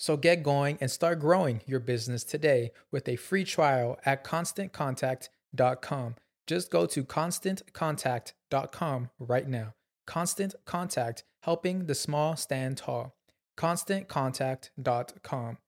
[0.00, 6.14] So get going and start growing your business today with a free trial at constantcontact.com.
[6.46, 9.74] Just go to constantcontact.com right now.
[10.06, 13.14] Constant Contact, helping the small stand tall.
[13.58, 15.58] ConstantContact.com.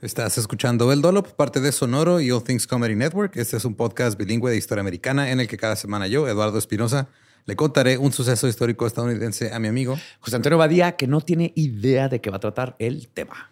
[0.00, 3.36] Estás escuchando El Dolop, parte de Sonoro y All Things Comedy Network.
[3.36, 6.56] Este es un podcast bilingüe de historia americana en el que cada semana yo, Eduardo
[6.56, 7.10] Espinosa,
[7.44, 11.52] le contaré un suceso histórico estadounidense a mi amigo José Antonio Badía, que no tiene
[11.56, 13.50] idea de qué va a tratar el tema.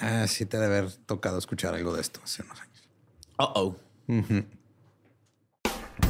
[0.00, 2.88] Ah, sí, te debe haber tocado escuchar algo de esto hace unos años.
[3.38, 3.76] Uh oh.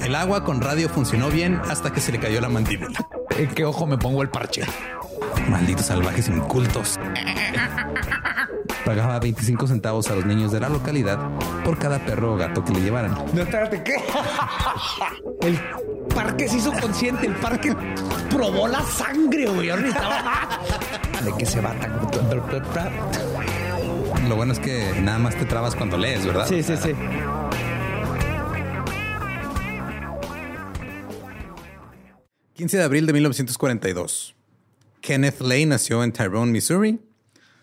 [0.02, 3.08] El agua con radio funcionó bien hasta que se le cayó la mandíbula.
[3.36, 4.62] ¿En qué ojo me pongo el parche?
[5.48, 6.98] Malditos salvajes incultos.
[8.88, 11.18] Pagaba 25 centavos a los niños de la localidad
[11.62, 13.12] por cada perro o gato que le llevaran.
[13.34, 13.96] No, espérate, ¿qué?
[15.46, 15.60] El
[16.14, 17.76] parque se hizo consciente, el parque
[18.30, 19.68] probó la sangre, güey.
[19.68, 21.74] ¿De qué se va
[24.26, 26.46] Lo bueno es que nada más te trabas cuando lees, ¿verdad?
[26.48, 26.94] Sí, sí, sí.
[32.54, 34.34] 15 de abril de 1942.
[35.02, 37.00] Kenneth Lay nació en Tyrone, Missouri.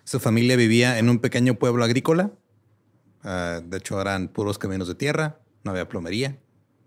[0.05, 2.31] Su familia vivía en un pequeño pueblo agrícola.
[3.23, 5.39] Ah, de hecho, eran puros caminos de tierra.
[5.63, 6.37] No había plomería.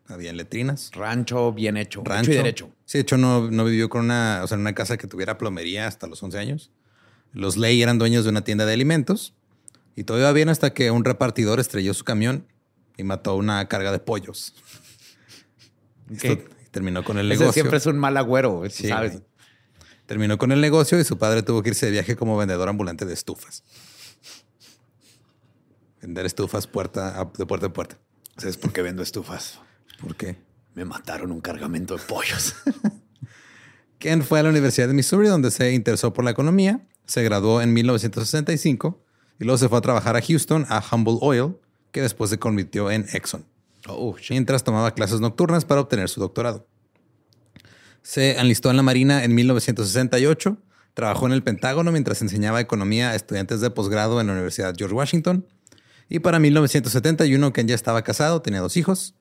[0.06, 0.91] Había letrinas.
[0.95, 2.03] Rancho bien hecho.
[2.05, 2.31] Rancho.
[2.31, 2.71] Hecho y derecho.
[2.87, 5.37] Sí, de hecho, no, no vivió con una, o sea, en una casa que tuviera
[5.37, 6.71] plomería hasta los 11 años.
[7.33, 9.34] Los Ley eran dueños de una tienda de alimentos.
[9.97, 12.47] Y todo iba bien hasta que un repartidor estrelló su camión
[12.97, 14.55] y mató una carga de pollos.
[16.21, 16.33] ¿Qué?
[16.33, 17.62] Esto terminó con el Ese negocio.
[17.62, 19.21] siempre es un mal agüero, Sí, ¿sabes?
[20.09, 23.05] Terminó con el negocio y su padre tuvo que irse de viaje como vendedor ambulante
[23.05, 23.63] de estufas.
[26.01, 27.99] Vender estufas puerta a- de puerta en puerta.
[28.39, 29.61] ¿Sabes por qué vendo estufas?
[30.01, 30.37] ¿Por qué?
[30.75, 32.55] Me mataron un cargamento de pollos.
[33.99, 36.81] Ken fue a la Universidad de Missouri donde se interesó por la economía.
[37.05, 39.04] Se graduó en 1965
[39.41, 41.57] y luego se fue a trabajar a Houston a Humble Oil,
[41.93, 43.45] que después se convirtió en Exxon.
[43.89, 46.66] Oh, mientras tomaba clases nocturnas para obtener su doctorado.
[48.03, 50.56] Se enlistó en la Marina en 1968,
[50.95, 54.95] trabajó en el Pentágono mientras enseñaba economía a estudiantes de posgrado en la Universidad George
[54.95, 55.47] Washington.
[56.09, 59.15] Y para 1971, Ken ya estaba casado, tenía dos hijos,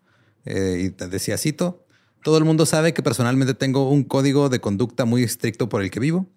[0.46, 1.86] eh, y decía, cito,
[2.24, 5.92] todo el mundo sabe que personalmente tengo un código de conducta muy estricto por el
[5.92, 6.30] que vivo.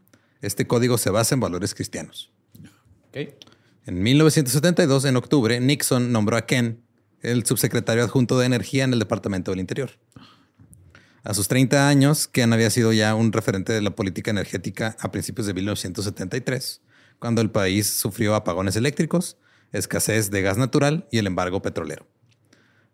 [0.42, 2.32] Este código se basa en valores cristianos.
[3.08, 3.34] Ok.
[3.86, 6.82] En 1972, en octubre, Nixon nombró a Ken
[7.22, 9.90] el subsecretario adjunto de Energía en el Departamento del Interior.
[11.22, 15.10] A sus 30 años, Ken había sido ya un referente de la política energética a
[15.10, 16.80] principios de 1973,
[17.18, 19.36] cuando el país sufrió apagones eléctricos,
[19.72, 22.06] escasez de gas natural y el embargo petrolero.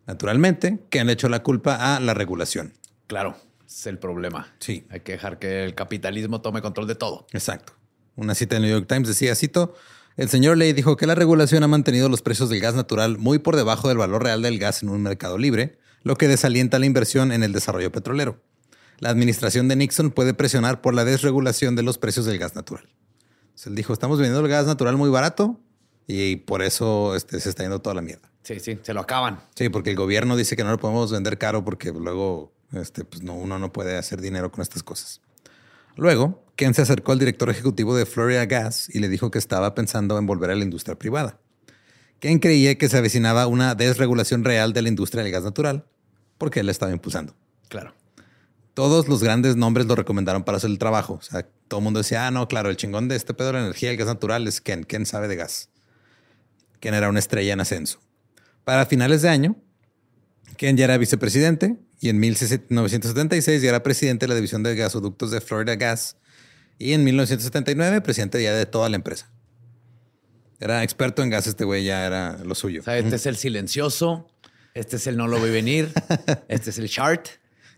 [0.06, 2.74] Naturalmente, Ken le echó la culpa a la regulación.
[3.06, 4.54] Claro, es el problema.
[4.58, 4.86] Sí.
[4.90, 7.26] Hay que dejar que el capitalismo tome control de todo.
[7.32, 7.74] Exacto.
[8.16, 9.74] Una cita del New York Times decía, cito,
[10.16, 13.38] el señor Ley dijo que la regulación ha mantenido los precios del gas natural muy
[13.38, 16.86] por debajo del valor real del gas en un mercado libre, lo que desalienta la
[16.86, 18.40] inversión en el desarrollo petrolero.
[19.00, 22.88] La administración de Nixon puede presionar por la desregulación de los precios del gas natural.
[23.64, 25.58] Él dijo, estamos vendiendo el gas natural muy barato
[26.06, 28.30] y por eso este, se está yendo toda la mierda.
[28.44, 29.40] Sí, sí, se lo acaban.
[29.56, 33.24] Sí, porque el gobierno dice que no lo podemos vender caro porque luego este, pues
[33.24, 35.20] no, uno no puede hacer dinero con estas cosas.
[35.96, 39.74] Luego, Ken se acercó al director ejecutivo de Florida Gas y le dijo que estaba
[39.74, 41.40] pensando en volver a la industria privada.
[42.20, 45.84] Ken creía que se avecinaba una desregulación real de la industria del gas natural
[46.38, 47.34] porque él la estaba impulsando.
[47.68, 47.94] Claro.
[48.74, 51.14] Todos los grandes nombres lo recomendaron para hacer el trabajo.
[51.14, 53.54] O sea, todo el mundo decía, ah, no, claro, el chingón de este pedo de
[53.54, 54.84] la energía, el gas natural es Ken.
[54.84, 55.70] Ken sabe de gas.
[56.80, 58.00] Ken era una estrella en ascenso.
[58.64, 59.56] Para finales de año,
[60.56, 65.30] Ken ya era vicepresidente y en 1976 ya era presidente de la división de gasoductos
[65.30, 66.16] de Florida Gas
[66.78, 69.30] y en 1979 presidente ya de toda la empresa.
[70.58, 72.80] Era experto en gas, este güey ya era lo suyo.
[72.80, 74.28] O sea, este es el silencioso,
[74.76, 75.92] este es el no lo vi venir,
[76.48, 77.26] este es el chart.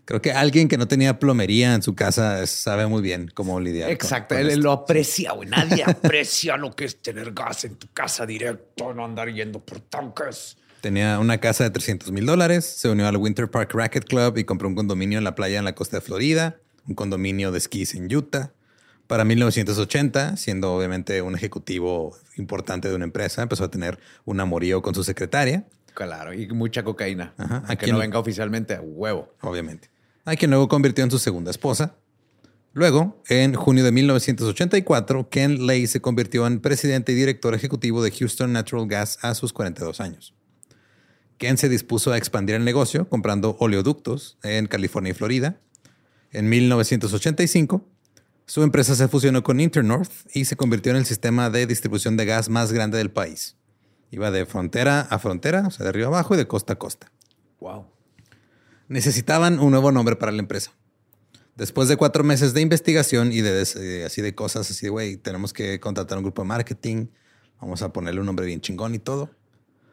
[0.05, 3.87] Creo que alguien que no tenía plomería en su casa sabe muy bien cómo lidiar.
[3.89, 4.61] con- Exacto, con él esto.
[4.61, 5.47] lo aprecia, güey.
[5.47, 9.79] Nadie aprecia lo que es tener gas en tu casa directo, no andar yendo por
[9.81, 10.57] tanques.
[10.81, 14.45] Tenía una casa de 300 mil dólares, se unió al Winter Park Racket Club y
[14.45, 16.55] compró un condominio en la playa en la costa de Florida,
[16.87, 18.51] un condominio de esquís en Utah.
[19.05, 24.81] Para 1980, siendo obviamente un ejecutivo importante de una empresa, empezó a tener un amorío
[24.81, 25.65] con su secretaria,
[26.07, 27.33] Claro, y mucha cocaína.
[27.37, 29.33] Ajá, aquí no no- venga oficialmente, a huevo.
[29.41, 29.89] obviamente,
[30.23, 31.95] a quien luego convirtió en su segunda esposa.
[32.71, 38.11] Luego, en junio de 1984, Ken Lay se convirtió en presidente y director ejecutivo de
[38.11, 40.33] Houston Natural Gas a sus 42 años.
[41.37, 45.59] Ken se dispuso a expandir el negocio comprando oleoductos en California y Florida.
[46.31, 47.85] En 1985,
[48.45, 52.25] su empresa se fusionó con Internorth y se convirtió en el sistema de distribución de
[52.25, 53.57] gas más grande del país.
[54.11, 57.11] Iba de frontera a frontera, o sea, de arriba abajo y de costa a costa.
[57.59, 57.85] Wow.
[58.87, 60.71] Necesitaban un nuevo nombre para la empresa.
[61.55, 65.17] Después de cuatro meses de investigación y de, eh, así de cosas, así de, güey,
[65.17, 67.07] tenemos que contratar un grupo de marketing,
[67.59, 69.29] vamos a ponerle un nombre bien chingón y todo.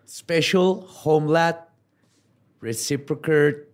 [0.09, 1.57] Special Homeland
[2.61, 3.67] Reciprocal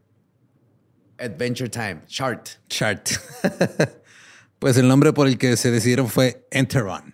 [1.18, 2.02] Adventure Time.
[2.06, 2.48] Chart.
[2.68, 3.10] Chart.
[4.58, 7.11] pues el nombre por el que se decidieron fue Enteron.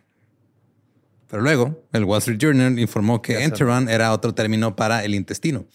[1.28, 5.66] Pero luego, el Wall Street Journal informó que Enteron era otro término para el intestino.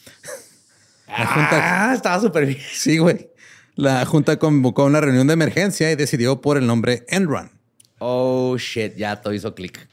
[1.07, 2.59] La junta, Ah, estaba súper bien.
[2.73, 3.29] sí, güey.
[3.75, 7.51] La junta convocó una reunión de emergencia y decidió por el nombre Enron.
[7.99, 8.95] Oh, shit.
[8.95, 9.87] Ya todo hizo clic.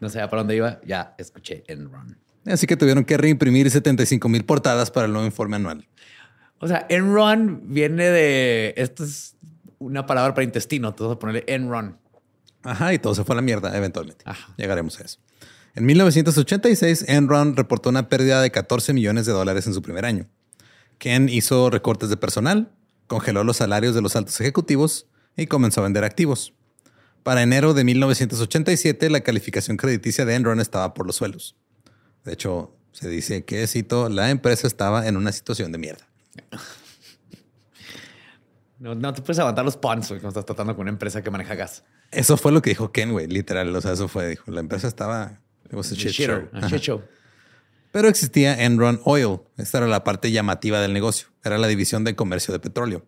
[0.00, 0.80] No sabía para dónde iba.
[0.86, 2.16] Ya escuché Enron.
[2.46, 5.86] Así que tuvieron que reimprimir 75 mil portadas para el nuevo informe anual.
[6.58, 8.74] O sea, Enron viene de...
[8.76, 9.36] Esto es
[9.78, 10.88] una palabra para intestino.
[10.88, 11.98] Entonces ponerle Enron.
[12.62, 14.24] Ajá, y todo se fue a la mierda eventualmente.
[14.26, 14.52] Ajá.
[14.56, 15.18] Llegaremos a eso.
[15.74, 20.28] En 1986, Enron reportó una pérdida de 14 millones de dólares en su primer año.
[20.98, 22.72] Ken hizo recortes de personal,
[23.06, 26.54] congeló los salarios de los altos ejecutivos y comenzó a vender activos.
[27.22, 31.56] Para enero de 1987, la calificación crediticia de Enron estaba por los suelos.
[32.24, 36.06] De hecho, se dice que, cito, la empresa estaba en una situación de mierda.
[38.78, 41.54] No, no te puedes aguantar los güey, cuando estás tratando con una empresa que maneja
[41.54, 41.84] gas.
[42.10, 43.74] Eso fue lo que dijo Ken, güey, literal.
[43.74, 45.40] O sea, eso fue, dijo, la empresa estaba...
[45.66, 46.48] It was a shit show.
[46.52, 46.68] Ajá.
[46.68, 47.02] shit show.
[47.92, 49.40] Pero existía Enron Oil.
[49.56, 51.28] Esta era la parte llamativa del negocio.
[51.44, 53.04] Era la división de comercio de petróleo.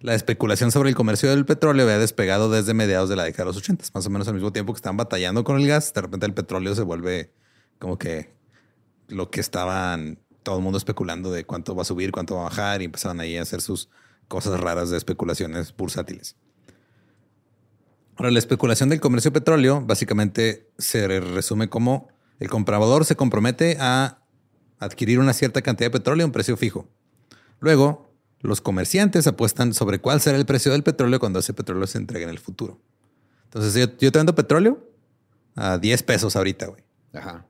[0.00, 3.48] La especulación sobre el comercio del petróleo había despegado desde mediados de la década de
[3.48, 5.92] los 80, más o menos al mismo tiempo que estaban batallando con el gas.
[5.94, 7.32] De repente el petróleo se vuelve
[7.78, 8.34] como que
[9.08, 12.44] lo que estaban todo el mundo especulando de cuánto va a subir, cuánto va a
[12.44, 13.88] bajar y empezaban ahí a hacer sus
[14.28, 16.36] cosas raras de especulaciones bursátiles.
[18.16, 22.08] Ahora, la especulación del comercio de petróleo básicamente se resume como
[22.40, 24.18] el comprador se compromete a
[24.78, 26.88] adquirir una cierta cantidad de petróleo a un precio fijo.
[27.60, 31.98] Luego, los comerciantes apuestan sobre cuál será el precio del petróleo cuando ese petróleo se
[31.98, 32.80] entregue en el futuro.
[33.44, 34.86] Entonces, yo, yo te vendo petróleo
[35.54, 36.82] a 10 pesos ahorita, güey.
[37.12, 37.46] Ajá.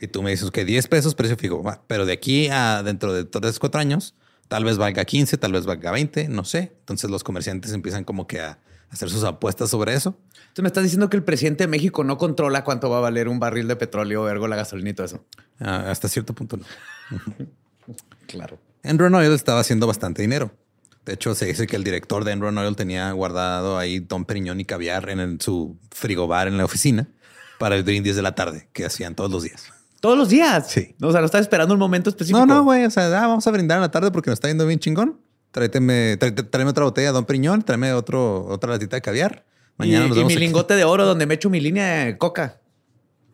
[0.00, 3.24] Y tú me dices que 10 pesos precio fijo, pero de aquí a dentro de
[3.24, 4.14] 3, 4 años,
[4.48, 6.72] tal vez valga 15, tal vez valga 20, no sé.
[6.80, 8.58] Entonces los comerciantes empiezan como que a
[8.92, 10.16] hacer sus apuestas sobre eso.
[10.52, 13.26] Tú me estás diciendo que el presidente de México no controla cuánto va a valer
[13.28, 15.24] un barril de petróleo, ergo la gasolina y todo eso.
[15.60, 16.64] Ah, hasta cierto punto no.
[18.26, 18.58] Claro.
[18.82, 20.52] Enron Oil estaba haciendo bastante dinero.
[21.04, 24.60] De hecho, se dice que el director de Enron Oil tenía guardado ahí Don Periñón
[24.60, 27.08] y caviar en el- su frigobar en la oficina
[27.58, 29.64] para el brindis de la tarde que hacían todos los días.
[30.00, 30.68] Todos los días.
[30.70, 30.94] Sí.
[31.00, 32.44] O sea, no estás esperando un momento específico.
[32.46, 32.84] No, no, güey.
[32.84, 35.20] O sea, ah, vamos a brindar en la tarde porque nos está yendo bien chingón.
[35.52, 39.44] Tráete- tráeme otra botella de Don Periñón, tráeme otro, otra latita de caviar.
[39.76, 40.44] Mañana y, nos y vemos mi aquí.
[40.44, 42.60] lingote de oro donde me echo mi línea de coca.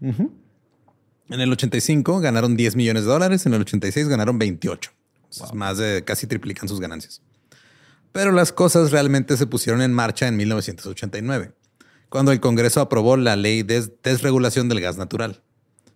[0.00, 4.90] En el 85 ganaron 10 millones de dólares, en el 86 ganaron 28.
[5.30, 7.20] Entonces, Más de casi triplican sus ganancias.
[8.12, 11.52] Pero las cosas realmente se pusieron en marcha en 1989,
[12.08, 15.42] cuando el Congreso aprobó la ley de desregulación del gas natural,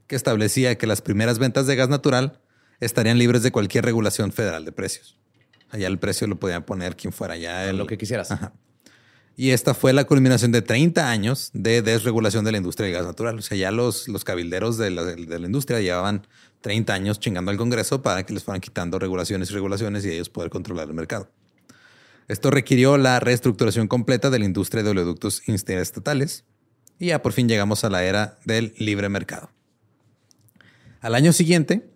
[0.07, 2.41] que establecía que las primeras ventas de gas natural
[2.81, 5.19] estarían libres de cualquier regulación federal de precios.
[5.73, 8.31] Allá el precio lo podía poner quien fuera, ya el- Lo que quisieras.
[8.31, 8.53] Ajá.
[9.35, 13.07] Y esta fue la culminación de 30 años de desregulación de la industria del gas
[13.07, 13.39] natural.
[13.39, 16.27] O sea, ya los, los cabilderos de la, de la industria llevaban
[16.61, 20.29] 30 años chingando al Congreso para que les fueran quitando regulaciones y regulaciones y ellos
[20.29, 21.31] poder controlar el mercado.
[22.29, 26.45] Esto requirió la reestructuración completa de la industria de oleoductos interestatales
[26.99, 29.51] y ya por fin llegamos a la era del libre mercado.
[31.01, 31.91] Al año siguiente,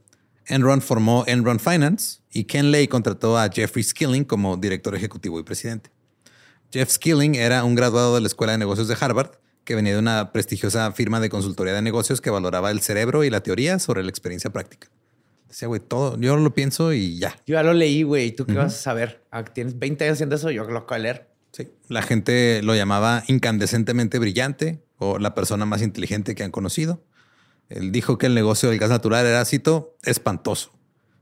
[0.46, 5.42] Enron formó Enron Finance y Ken Lay contrató a Jeffrey Skilling como director ejecutivo y
[5.42, 5.90] presidente.
[6.72, 9.32] Jeff Skilling era un graduado de la Escuela de Negocios de Harvard
[9.64, 13.30] que venía de una prestigiosa firma de consultoría de negocios que valoraba el cerebro y
[13.30, 14.88] la teoría sobre la experiencia práctica.
[15.48, 17.36] Decía, güey, todo, yo lo pienso y ya.
[17.46, 18.30] Yo ya lo leí, güey.
[18.30, 19.24] ¿Tú qué vas a saber?
[19.30, 21.30] Ah, Tienes 20 años haciendo eso, yo lo acabo de leer.
[21.52, 21.68] Sí.
[21.88, 27.02] La gente lo llamaba incandescentemente brillante o la persona más inteligente que han conocido.
[27.68, 30.72] Él dijo que el negocio del gas natural era, cito, espantoso.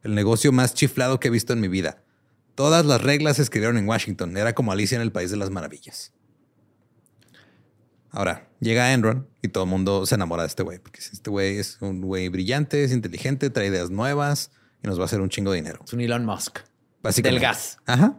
[0.03, 2.03] El negocio más chiflado que he visto en mi vida.
[2.55, 4.37] Todas las reglas se escribieron en Washington.
[4.37, 6.13] Era como Alicia en el País de las Maravillas.
[8.11, 10.79] Ahora, llega Enron y todo el mundo se enamora de este güey.
[10.79, 15.03] Porque este güey es un güey brillante, es inteligente, trae ideas nuevas y nos va
[15.03, 15.81] a hacer un chingo de dinero.
[15.85, 16.61] Es un Elon Musk.
[17.03, 17.41] Básicamente.
[17.41, 17.79] Del gas.
[17.87, 18.17] Ajá.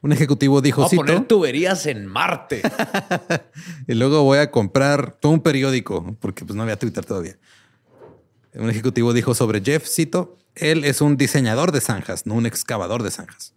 [0.00, 2.62] Un ejecutivo dijo, Vamos a poner tuberías en Marte.
[3.86, 7.36] y luego voy a comprar todo un periódico, porque pues no había Twitter todavía.
[8.54, 13.02] Un ejecutivo dijo sobre Jeff, cito, él es un diseñador de zanjas, no un excavador
[13.02, 13.54] de zanjas.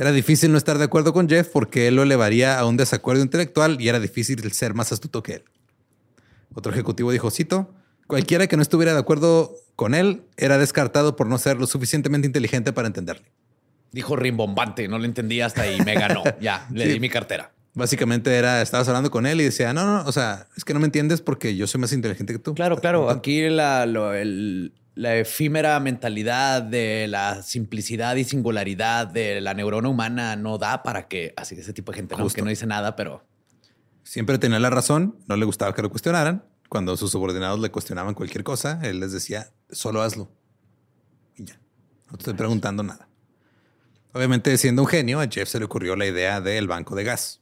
[0.00, 3.22] Era difícil no estar de acuerdo con Jeff porque él lo elevaría a un desacuerdo
[3.22, 5.44] intelectual y era difícil ser más astuto que él.
[6.54, 7.74] Otro ejecutivo dijo, cito,
[8.06, 12.26] cualquiera que no estuviera de acuerdo con él era descartado por no ser lo suficientemente
[12.26, 13.30] inteligente para entenderle.
[13.92, 15.78] Dijo rimbombante, no lo entendí hasta ahí.
[15.84, 16.22] Me ganó.
[16.40, 16.92] Ya, le Sí.
[16.92, 17.52] di mi cartera.
[17.76, 20.80] Básicamente era, estabas hablando con él y decía, no, no, o sea, es que no
[20.80, 22.54] me entiendes porque yo soy más inteligente que tú.
[22.54, 23.10] Claro, claro.
[23.10, 29.90] Aquí la, lo- el- la efímera mentalidad de la simplicidad y singularidad de la neurona
[29.90, 32.26] humana no da para que así ese tipo de gente, ¿no?
[32.30, 33.22] Que no dice nada, pero
[34.04, 36.44] Siempre tenía la razón, no le gustaba que lo cuestionaran.
[36.68, 40.30] Cuando sus subordinados le cuestionaban cualquier cosa, él les decía, solo hazlo.
[41.36, 41.60] Y ya,
[42.10, 43.08] no te estoy preguntando nada.
[44.12, 47.40] Obviamente, siendo un genio, a Jeff se le ocurrió la idea del banco de gas.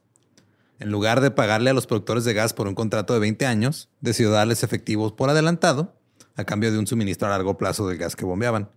[0.84, 3.88] En lugar de pagarle a los productores de gas por un contrato de 20 años,
[4.02, 5.96] decidió darles efectivos por adelantado
[6.36, 8.68] a cambio de un suministro a largo plazo del gas que bombeaban.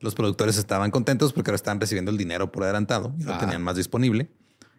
[0.00, 3.38] Los productores estaban contentos porque ahora estaban recibiendo el dinero por adelantado y lo Ah.
[3.38, 4.28] tenían más disponible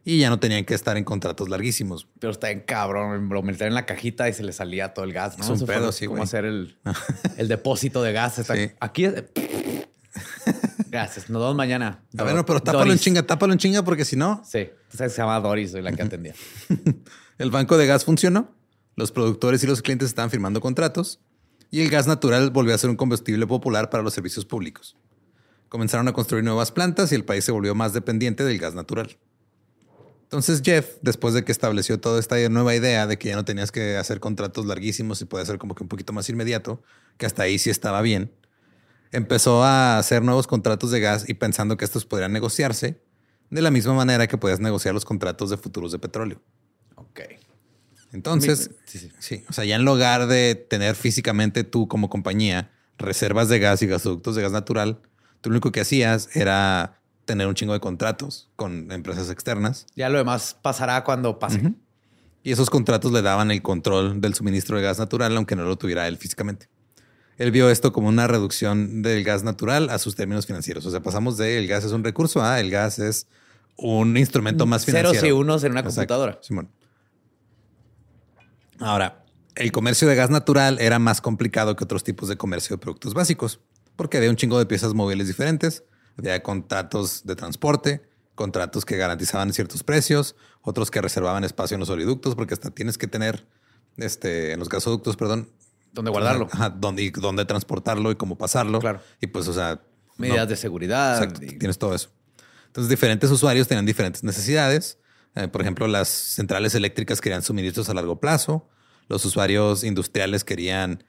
[0.03, 2.07] y ya no tenían que estar en contratos larguísimos.
[2.19, 3.29] pero está en cabrón.
[3.29, 5.37] Lo metían en la cajita y se le salía todo el gas.
[5.37, 5.45] ¿no?
[5.45, 6.77] Es un pedo, sí, Cómo hacer el,
[7.37, 8.39] el depósito de gas.
[8.39, 8.71] Está- Sí.
[8.81, 9.07] Aquí.
[10.89, 11.29] Gracias.
[11.29, 12.03] Nos vemos mañana.
[12.17, 14.69] A ver, no, pero tápalo en chinga, tápalo en chinga porque si no, Sí.
[14.91, 16.33] Que se llama Doris, soy la que atendía.
[17.37, 18.55] el banco de gas funcionó,
[18.95, 21.19] los productores y los clientes estaban firmando contratos
[21.69, 24.95] y el gas natural volvió a ser un combustible popular para los servicios públicos.
[25.69, 29.17] Comenzaron a construir nuevas plantas y el país se volvió más dependiente del gas natural.
[30.23, 33.71] Entonces Jeff, después de que estableció toda esta nueva idea de que ya no tenías
[33.71, 36.81] que hacer contratos larguísimos y puede ser como que un poquito más inmediato,
[37.17, 38.31] que hasta ahí sí estaba bien,
[39.11, 43.01] empezó a hacer nuevos contratos de gas y pensando que estos podrían negociarse
[43.49, 46.41] de la misma manera que podías negociar los contratos de futuros de petróleo.
[46.95, 47.21] Ok.
[48.13, 49.11] Entonces, Sí, sí.
[49.19, 53.81] sí, o sea, ya en lugar de tener físicamente tú como compañía reservas de gas
[53.81, 54.99] y gasoductos de gas natural,
[55.41, 60.07] tú lo único que hacías era tener un chingo de contratos con empresas externas Ya
[60.09, 61.73] lo demás pasará cuando pase.
[62.43, 65.77] y esos contratos le daban el control del suministro de gas natural, aunque no lo
[65.77, 66.69] tuviera él físicamente.
[67.37, 70.85] Él vio esto como una reducción del gas natural a sus términos financieros.
[70.85, 73.27] O sea, pasamos de el gas es un recurso a el gas es
[73.77, 75.13] un instrumento más financiero.
[75.13, 76.39] Ceros y unos en una Exacto, computadora.
[76.41, 76.69] Simón.
[78.79, 79.23] Ahora,
[79.55, 83.13] el comercio de gas natural era más complicado que otros tipos de comercio de productos
[83.13, 83.59] básicos,
[83.95, 85.83] porque había un chingo de piezas móviles diferentes,
[86.17, 91.89] había contratos de transporte, contratos que garantizaban ciertos precios, otros que reservaban espacio en los
[91.89, 93.47] oleoductos, porque hasta tienes que tener,
[93.97, 95.49] este, en los gasoductos, perdón.
[95.97, 96.47] ¿Dónde guardarlo?
[96.51, 98.79] Ajá, dónde, dónde transportarlo y cómo pasarlo.
[98.79, 99.01] Claro.
[99.21, 99.81] Y pues, o sea...
[100.17, 101.21] Medidas no- de seguridad.
[101.21, 102.09] Exacto, y- tienes todo eso.
[102.67, 104.99] Entonces, diferentes usuarios tenían diferentes necesidades.
[105.35, 108.67] Eh, por ejemplo, las centrales eléctricas querían suministros a largo plazo.
[109.07, 111.03] Los usuarios industriales querían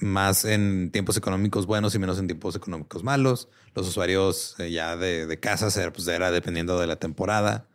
[0.00, 3.48] más en tiempos económicos buenos y menos en tiempos económicos malos.
[3.74, 7.66] Los usuarios eh, ya de, de casas era, pues, era dependiendo de la temporada.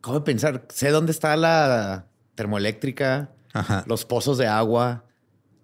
[0.00, 0.66] ¿Cómo pensar?
[0.72, 3.84] Sé dónde está la termoeléctrica, Ajá.
[3.86, 5.03] los pozos de agua.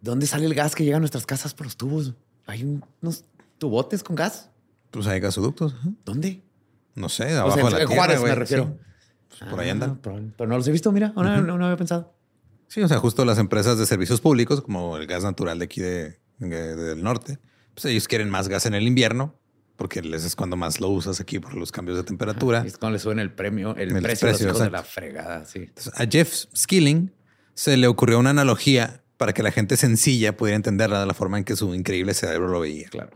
[0.00, 2.14] ¿Dónde sale el gas que llega a nuestras casas por los tubos?
[2.46, 3.24] Hay un- unos
[3.58, 4.50] tubotes con gas.
[4.90, 5.74] Pues hay gasoductos.
[5.74, 5.90] ajá.
[6.04, 6.42] ¿Dónde?
[6.94, 8.32] No sé, O abajo sea, de la en tierra, Juárez güey.
[8.32, 8.64] me refiero.
[8.64, 8.86] Sí.
[9.38, 9.96] Pues por ahí Ah, andan.
[9.98, 10.32] probable.
[10.36, 11.12] Pero no los he visto, mira.
[11.14, 12.12] No, no, no había pensado.
[12.66, 15.80] Sí, o sea, justo las empresas de servicios públicos, como el gas natural de aquí
[15.80, 17.38] de, de- del norte,
[17.74, 19.34] pues ellos quieren más gas en el invierno,
[19.76, 22.62] porque les es cuando más lo usas aquí por los cambios de temperatura.
[22.64, 25.60] Y es cuando le suben el premio, el, El precio, precio, de la fregada, sí.
[25.60, 27.12] Entonces, a Jeff Skilling
[27.54, 31.36] se le ocurrió una analogía para que la gente sencilla pudiera entenderla de la forma
[31.36, 32.88] en que su increíble cerebro lo veía.
[32.88, 33.10] Claro.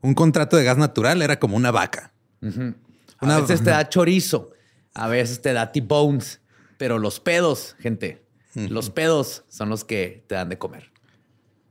[0.00, 2.14] Un contrato de gas natural era como una vaca.
[2.40, 2.74] Ujú.
[3.18, 4.52] A Una- veces te da chorizo,
[4.94, 6.40] a veces te da T-bones,
[6.78, 8.24] pero los pedos, gente,
[8.54, 10.90] los pedos son los que te dan de comer.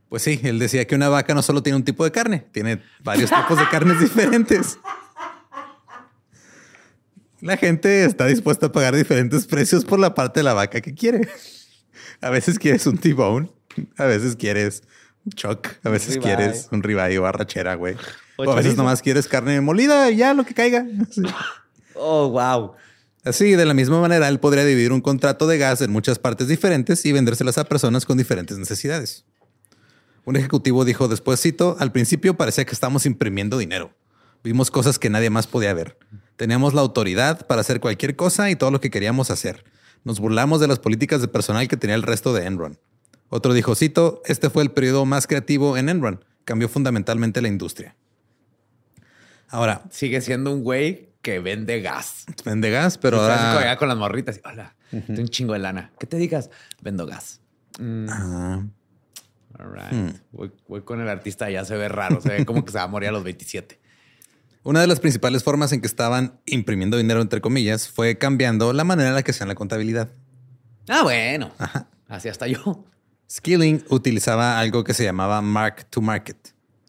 [0.09, 2.83] Pues sí, él decía que una vaca no solo tiene un tipo de carne, tiene
[3.03, 4.77] varios tipos de carnes diferentes.
[7.41, 10.93] La gente está dispuesta a pagar diferentes precios por la parte de la vaca que
[10.93, 11.27] quiere.
[12.21, 13.49] A veces quieres un T-bone,
[13.97, 14.83] a veces quieres
[15.25, 16.35] un chuck, a veces ribeye.
[16.35, 17.95] quieres un ribeye o arrachera, güey.
[18.37, 20.85] O O a veces nomás quieres carne molida y ya lo que caiga.
[21.11, 21.21] Sí.
[21.95, 22.73] Oh, wow.
[23.25, 26.47] Así, de la misma manera, él podría dividir un contrato de gas en muchas partes
[26.47, 29.25] diferentes y vendérselas a personas con diferentes necesidades.
[30.23, 33.91] Un ejecutivo dijo después, cito, al principio parecía que estábamos imprimiendo dinero.
[34.43, 35.97] Vimos cosas que nadie más podía ver.
[36.37, 39.65] Teníamos la autoridad para hacer cualquier cosa y todo lo que queríamos hacer.
[40.03, 42.79] Nos burlamos de las políticas de personal que tenía el resto de Enron.
[43.29, 46.23] Otro dijo, cito, este fue el periodo más creativo en Enron.
[46.45, 47.95] Cambió fundamentalmente la industria.
[49.49, 52.25] Ahora, Sigue siendo un güey que vende gas.
[52.45, 53.77] vende gas, pero ahora...
[53.77, 54.39] con las morritas.
[54.45, 55.91] Hola, tengo un chingo de lana.
[55.99, 56.49] ¿Qué te digas?
[56.81, 57.41] Vendo gas.
[57.79, 58.63] Mm, Ah,
[59.59, 59.91] all right.
[59.93, 60.09] Hmm.
[60.31, 62.21] voy, voy con el artista, ya se ve raro.
[62.21, 63.79] Se ve como que se va a morir a los 27.
[64.63, 68.83] Una de las principales formas en que estaban imprimiendo dinero, entre comillas, fue cambiando la
[68.83, 70.09] manera en la que hacían la contabilidad.
[70.87, 71.51] Ah, bueno.
[72.07, 72.85] Así hasta yo.
[73.31, 76.37] Skilling utilizaba algo que se llamaba mark to market.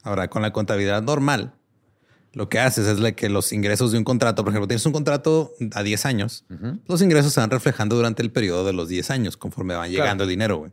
[0.02, 1.52] Ahora, con la contabilidad normal,
[2.32, 5.52] lo que haces es que los ingresos de un contrato, por ejemplo, tienes un contrato
[5.74, 6.44] a 10 años,
[6.86, 10.24] los ingresos se van reflejando durante el periodo de los 10 años, conforme van llegando
[10.24, 10.72] el dinero, güey.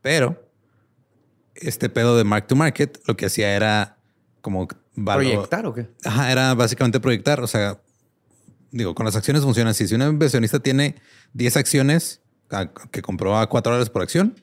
[0.00, 0.48] Pero
[1.54, 3.98] este pedo de mark to market lo que hacía era
[4.40, 5.88] como valor- ¿Proyectar o qué?
[6.04, 7.40] Ajá, era básicamente proyectar.
[7.40, 7.80] O sea,
[8.70, 9.86] digo, con las acciones funciona así.
[9.88, 10.96] Si un inversionista tiene
[11.32, 14.40] 10 acciones a- que compró a 4 dólares por acción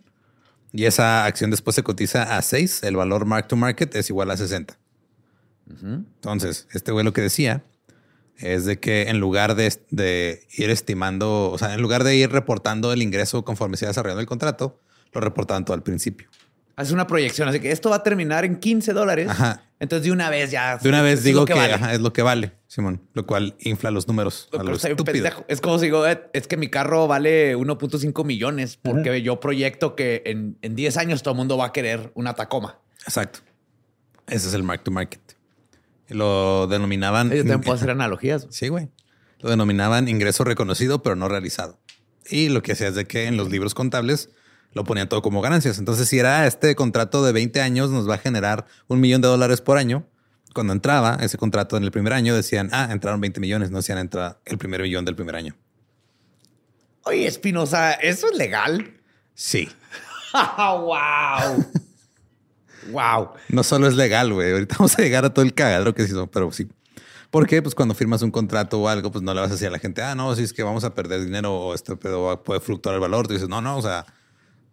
[0.73, 4.31] y esa acción después se cotiza a 6, el valor mark to market es igual
[4.31, 4.77] a 60.
[5.69, 7.63] Entonces, este güey lo que decía
[8.37, 12.29] es de que en lugar de, de ir estimando, o sea, en lugar de ir
[12.31, 14.79] reportando el ingreso conforme se iba desarrollando el contrato,
[15.13, 16.27] lo reportaban todo al principio.
[16.75, 19.27] Hace una proyección, así que esto va a terminar en 15 dólares.
[19.29, 19.63] Ajá.
[19.81, 20.77] Entonces, de una vez ya.
[20.77, 21.73] De una vez digo que, vale.
[21.73, 24.73] ajá, es lo que vale, Simón, lo cual infla los números a lo.
[25.47, 29.95] Es como si digo, "Eh, es que mi carro vale 1.5 millones porque yo proyecto
[29.95, 32.79] que en, en 10 años todo el mundo va a querer una Tacoma.
[33.05, 33.39] Exacto.
[34.27, 35.19] Ese es el mark to market.
[36.09, 37.29] Lo denominaban.
[37.31, 38.47] Yo también puedo hacer analogías.
[38.51, 38.89] Sí, güey.
[39.39, 41.79] Lo denominaban ingreso reconocido, pero no realizado.
[42.29, 44.29] Y lo que hacía es de que en los libros contables
[44.73, 45.77] lo ponían todo como ganancias.
[45.79, 49.27] Entonces, si era este contrato de 20 años, nos va a generar un millón de
[49.27, 50.05] dólares por año.
[50.53, 53.97] Cuando entraba ese contrato en el primer año, decían, ah, entraron 20 millones, no decían
[53.97, 55.55] entra el primer millón del primer año.
[57.03, 59.01] Oye, Espinosa, ¿eso es legal?
[59.33, 59.69] Sí.
[60.57, 61.65] ¡Wow!
[62.91, 63.29] ¡Wow!
[63.49, 64.51] No solo es legal, güey.
[64.51, 66.67] Ahorita vamos a llegar a todo el cagadero que se hizo, pero sí.
[67.29, 69.71] Porque, pues, cuando firmas un contrato o algo, pues no le vas a decir a
[69.71, 72.59] la gente, ah, no, si es que vamos a perder dinero o este pedo puede
[72.59, 73.27] fluctuar el valor.
[73.27, 74.05] Tú dices, no, no, o sea,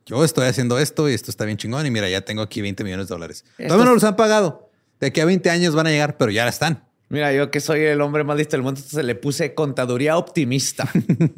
[0.09, 2.83] yo estoy haciendo esto y esto está bien chingón y mira, ya tengo aquí 20
[2.83, 3.45] millones de dólares.
[3.59, 4.71] Todavía no los han pagado.
[5.01, 6.83] De aquí a 20 años van a llegar, pero ya están.
[7.11, 10.91] Mira, yo que soy el hombre más listo del mundo, entonces le puse contaduría optimista.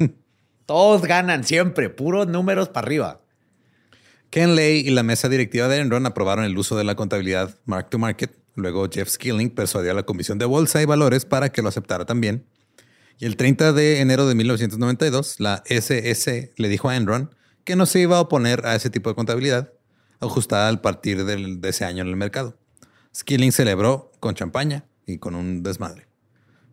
[0.65, 3.21] Todos ganan siempre, puros números para arriba.
[4.29, 7.89] Ken Lay y la mesa directiva de Enron aprobaron el uso de la contabilidad mark
[7.89, 8.31] to market.
[8.55, 12.05] Luego Jeff Skilling persuadió a la Comisión de Bolsa y Valores para que lo aceptara
[12.05, 12.45] también.
[13.19, 17.35] Y el 30 de enero de 1992, la SS le dijo a Enron
[17.75, 19.73] no se iba a oponer a ese tipo de contabilidad
[20.19, 22.57] ajustada al partir de ese año en el mercado.
[23.15, 26.07] Skilling celebró con champaña y con un desmadre.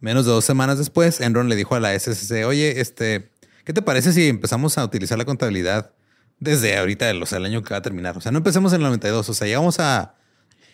[0.01, 3.33] Menos de dos semanas después, Enron le dijo a la SSC, oye, este,
[3.65, 5.93] ¿qué te parece si empezamos a utilizar la contabilidad
[6.39, 8.17] desde ahorita, o sea, el año que va a terminar?
[8.17, 10.15] O sea, no empecemos en el 92, o sea, llegamos a,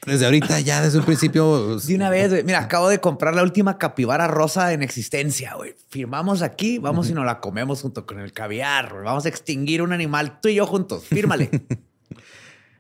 [0.06, 1.78] Desde ahorita, ya desde un principio.
[1.78, 2.44] De una vez, güey.
[2.44, 5.74] Mira, acabo de comprar la última capibara rosa en existencia, güey.
[5.88, 8.92] Firmamos aquí, vamos y nos la comemos junto con el caviar.
[8.92, 9.04] güey.
[9.04, 11.04] Vamos a extinguir un animal, tú y yo juntos.
[11.04, 11.50] Fírmale.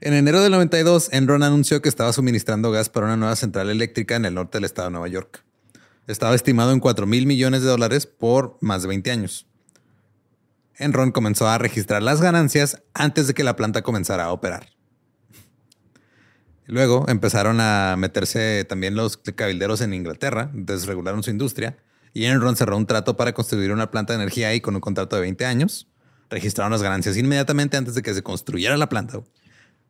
[0.00, 4.16] En enero del 92, Enron anunció que estaba suministrando gas para una nueva central eléctrica
[4.16, 5.42] en el norte del estado de Nueva York.
[6.06, 9.46] Estaba estimado en 4 mil millones de dólares por más de 20 años.
[10.76, 14.73] Enron comenzó a registrar las ganancias antes de que la planta comenzara a operar.
[16.66, 21.76] Luego empezaron a meterse también los cabilderos en Inglaterra, desregularon su industria
[22.14, 25.16] y Enron cerró un trato para construir una planta de energía ahí con un contrato
[25.16, 25.88] de 20 años.
[26.30, 29.20] Registraron las ganancias inmediatamente antes de que se construyera la planta.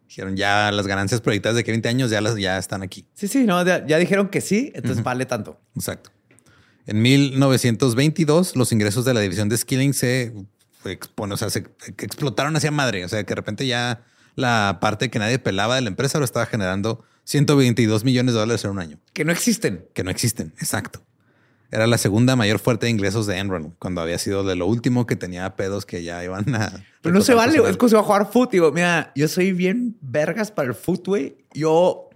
[0.09, 3.07] Dijeron ya las ganancias proyectadas de que 20 años ya, las, ya están aquí.
[3.15, 5.61] Sí, sí, no, ya, ya dijeron que sí, entonces vale tanto.
[5.77, 6.11] Exacto.
[6.87, 10.35] En 1922, los ingresos de la división de Skilling se,
[10.85, 11.65] expone, o sea, se
[11.99, 13.05] explotaron hacia madre.
[13.05, 14.05] O sea, que de repente ya
[14.37, 18.65] la parte que nadie pelaba de la empresa lo estaba generando 122 millones de dólares
[18.65, 18.99] en un año.
[19.13, 19.87] Que no existen.
[19.95, 21.03] Que no existen, exacto.
[21.71, 25.07] Era la segunda mayor fuerte de ingresos de Enron, cuando había sido de lo último
[25.07, 26.85] que tenía pedos que ya iban a...
[27.03, 28.51] Pero no se vale, es como si va a jugar foot.
[28.53, 31.37] Digo, mira, yo soy bien vergas para el foot, güey.
[31.53, 32.11] Yo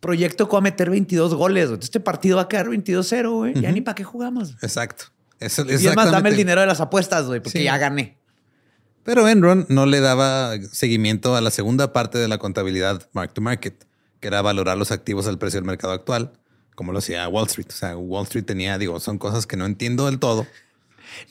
[0.00, 1.64] proyecto con meter 22 goles.
[1.64, 3.60] Entonces este partido va a quedar 22-0, güey.
[3.60, 4.54] Ya ni para qué jugamos.
[4.62, 5.06] Exacto.
[5.40, 7.64] Eso, Y es más, dame el dinero de las apuestas, güey, porque Sí.
[7.64, 8.17] ya gané.
[9.08, 13.40] Pero Enron no le daba seguimiento a la segunda parte de la contabilidad mark to
[13.40, 13.86] market,
[14.20, 16.32] que era valorar los activos al precio del mercado actual,
[16.74, 17.68] como lo hacía Wall Street.
[17.70, 20.46] O sea, Wall Street tenía, digo, son cosas que no entiendo del todo.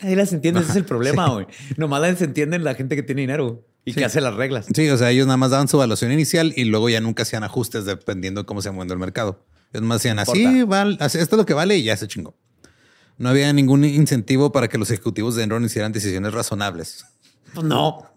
[0.02, 1.46] Nadie las entiende, ese es el problema, güey.
[1.76, 4.66] Nomás las entienden la gente que tiene dinero y que hace las reglas.
[4.74, 7.44] Sí, o sea, ellos nada más daban su evaluación inicial y luego ya nunca hacían
[7.44, 9.46] ajustes dependiendo de cómo se moviendo el mercado.
[9.72, 12.34] Ellos más así, val- así, esto es lo que vale y ya se chingó.
[13.20, 17.06] No había ningún incentivo para que los ejecutivos de Enron hicieran decisiones razonables.
[17.53, 18.12] Pues no.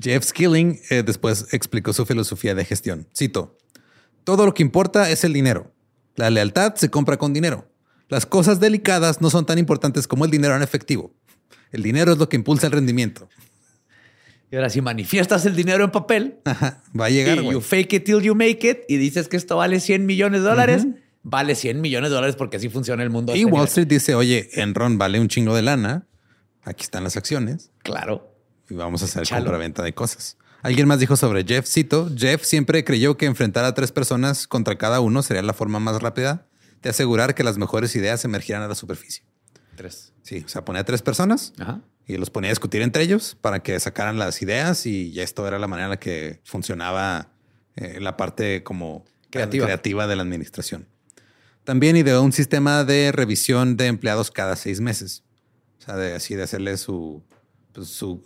[0.00, 3.06] Jeff Skilling eh, después explicó su filosofía de gestión.
[3.16, 3.58] Cito,
[4.24, 5.72] todo lo que importa es el dinero.
[6.16, 7.68] La lealtad se compra con dinero.
[8.08, 11.14] Las cosas delicadas no son tan importantes como el dinero en efectivo.
[11.70, 13.28] El dinero es lo que impulsa el rendimiento.
[14.50, 17.94] Y ahora, si manifiestas el dinero en papel, Ajá, va a llegar, y you fake
[17.94, 20.86] it till you make it, y dices que esto vale 100 millones de dólares,
[21.22, 23.34] vale 100 millones de dólares porque así funciona el mundo.
[23.34, 23.64] Y Wall.
[23.64, 26.06] Street dice, oye, Enron vale un chingo de lana.
[26.64, 28.31] Aquí están las acciones Claro.
[28.72, 30.38] Y vamos a hacer compra-venta de cosas.
[30.62, 34.78] Alguien más dijo sobre Jeff, cito, Jeff siempre creyó que enfrentar a tres personas contra
[34.78, 36.46] cada uno sería la forma más rápida
[36.82, 39.24] de asegurar que las mejores ideas emergieran a la superficie.
[39.76, 40.12] Tres.
[40.22, 41.80] Sí, o sea, ponía a tres personas Ajá.
[42.06, 45.58] y los ponía a discutir entre ellos para que sacaran las ideas y esto era
[45.58, 47.28] la manera en la que funcionaba
[47.76, 49.66] eh, la parte como Creativa.
[49.66, 50.88] creativa de la administración.
[51.64, 55.24] También ideó un sistema de revisión de empleados cada seis meses.
[55.78, 57.22] O sea, de así de hacerle su,
[57.82, 58.22] su,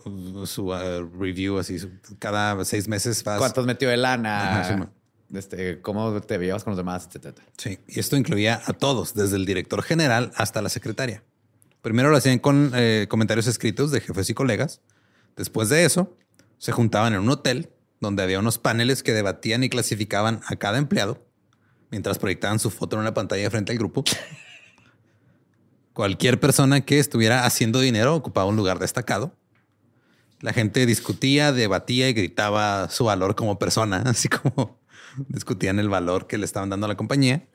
[0.46, 3.22] su, uh, review, así su- cada seis meses.
[3.24, 4.60] vas- ¿Cuántos metió de lana?
[4.60, 4.90] Ajá, sí, man.
[5.34, 7.06] este, ¿Cómo te llevas con los demás?
[7.06, 7.34] etcétera.
[7.56, 11.22] Sí, y esto incluía a todos, desde el director general hasta la secretaria.
[11.82, 14.80] Primero lo hacían con eh, comentarios escritos de jefes y colegas.
[15.36, 16.16] Después de eso,
[16.58, 20.78] se juntaban en un hotel donde había unos paneles que debatían y clasificaban a cada
[20.78, 21.24] empleado
[21.90, 24.02] mientras proyectaban su foto en una pantalla frente al grupo.
[25.96, 29.32] Cualquier persona que estuviera haciendo dinero ocupaba un lugar destacado.
[30.42, 34.78] La gente discutía, debatía y gritaba su valor como persona, así como
[35.28, 37.46] discutían el valor que le estaban dando a la compañía.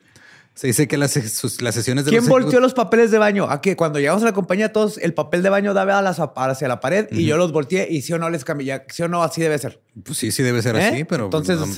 [0.54, 3.46] Se dice que las, sus- las sesiones de ¿Quién los volteó los papeles de baño?
[3.48, 3.76] ¿A qué?
[3.76, 6.80] Cuando llegamos a la compañía, todos el papel de baño daba a las- hacia la
[6.80, 8.82] pared y yo los volteé y sí o no les cambié.
[8.88, 9.80] Sí o no, así debe ser.
[10.02, 10.84] Pues sí, sí debe ser ¿Eh?
[10.84, 11.68] así, pero Entonces, no-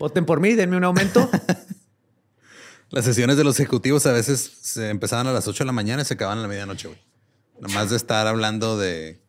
[0.00, 1.30] voten por mí, denme un aumento.
[2.90, 6.02] las sesiones de los ejecutivos a veces se empezaban a las 8 de la mañana
[6.02, 7.00] y se acababan a la medianoche, güey.
[7.60, 9.20] Nomás de estar hablando de,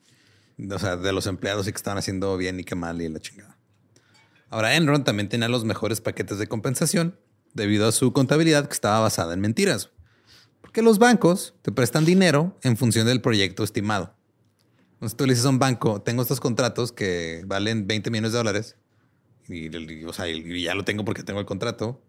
[0.69, 3.19] o sea, de los empleados y que estaban haciendo bien y qué mal y la
[3.19, 3.58] chingada.
[4.50, 7.19] Ahora, Enron también tenía los mejores paquetes de compensación
[7.54, 9.91] debido a su contabilidad que estaba basada en mentiras.
[10.62, 14.15] Porque los bancos te prestan dinero en función del proyecto estimado.
[14.93, 18.38] Entonces tú le dices a un banco, tengo estos contratos que valen 20 millones de
[18.38, 18.76] dólares
[19.47, 22.02] y, y ya lo tengo porque tengo el contrato.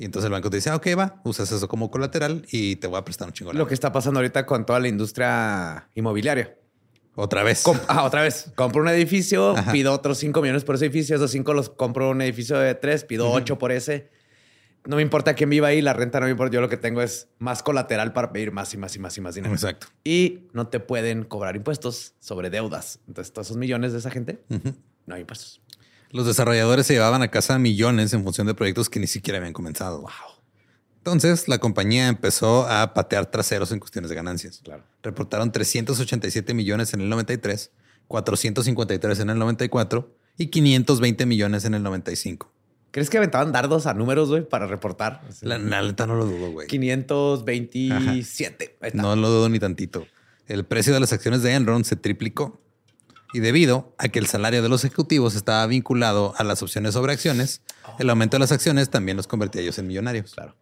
[0.00, 2.86] Y entonces el banco te dice, ah, ok, va, usas eso como colateral y te
[2.86, 3.52] voy a prestar un chingo.
[3.52, 3.68] Lo lana".
[3.68, 6.56] que está pasando ahorita con toda la industria inmobiliaria.
[7.16, 7.62] Otra vez.
[7.64, 8.52] Com- ah, otra vez.
[8.54, 9.72] Compro un edificio, Ajá.
[9.72, 11.16] pido otros 5 millones por ese edificio.
[11.16, 14.08] Esos 5 los compro un edificio de 3, pido 8 por ese.
[14.86, 16.54] No me importa quién viva ahí, la renta no me importa.
[16.54, 19.20] Yo lo que tengo es más colateral para pedir más y más y más y
[19.20, 19.52] más dinero.
[19.52, 19.88] Exacto.
[20.04, 23.00] Y no te pueden cobrar impuestos sobre deudas.
[23.08, 24.44] Entonces, todos esos millones de esa gente,
[25.06, 25.60] no hay impuestos.
[26.10, 29.52] Los desarrolladores se llevaban a casa millones en función de proyectos que ni siquiera habían
[29.52, 30.00] comenzado.
[30.00, 30.10] Wow.
[30.98, 34.60] Entonces, la compañía empezó a patear traseros en cuestiones de ganancias.
[34.62, 34.84] Claro.
[35.02, 37.70] Reportaron 387 millones en el 93,
[38.08, 42.52] 453 en el 94 y 520 millones en el 95.
[42.90, 45.22] ¿Crees que aventaban dardos a números, güey, para reportar?
[45.42, 46.66] La, neta no lo dudo, güey.
[46.66, 48.76] 527.
[48.80, 49.02] Ahí está.
[49.02, 50.06] No lo dudo ni tantito.
[50.46, 52.62] El precio de las acciones de Enron se triplicó.
[53.32, 57.12] Y debido a que el salario de los ejecutivos estaba vinculado a las opciones sobre
[57.12, 57.62] acciones,
[57.98, 60.34] el aumento de las acciones también los convertía a ellos en millonarios.
[60.34, 60.56] Claro.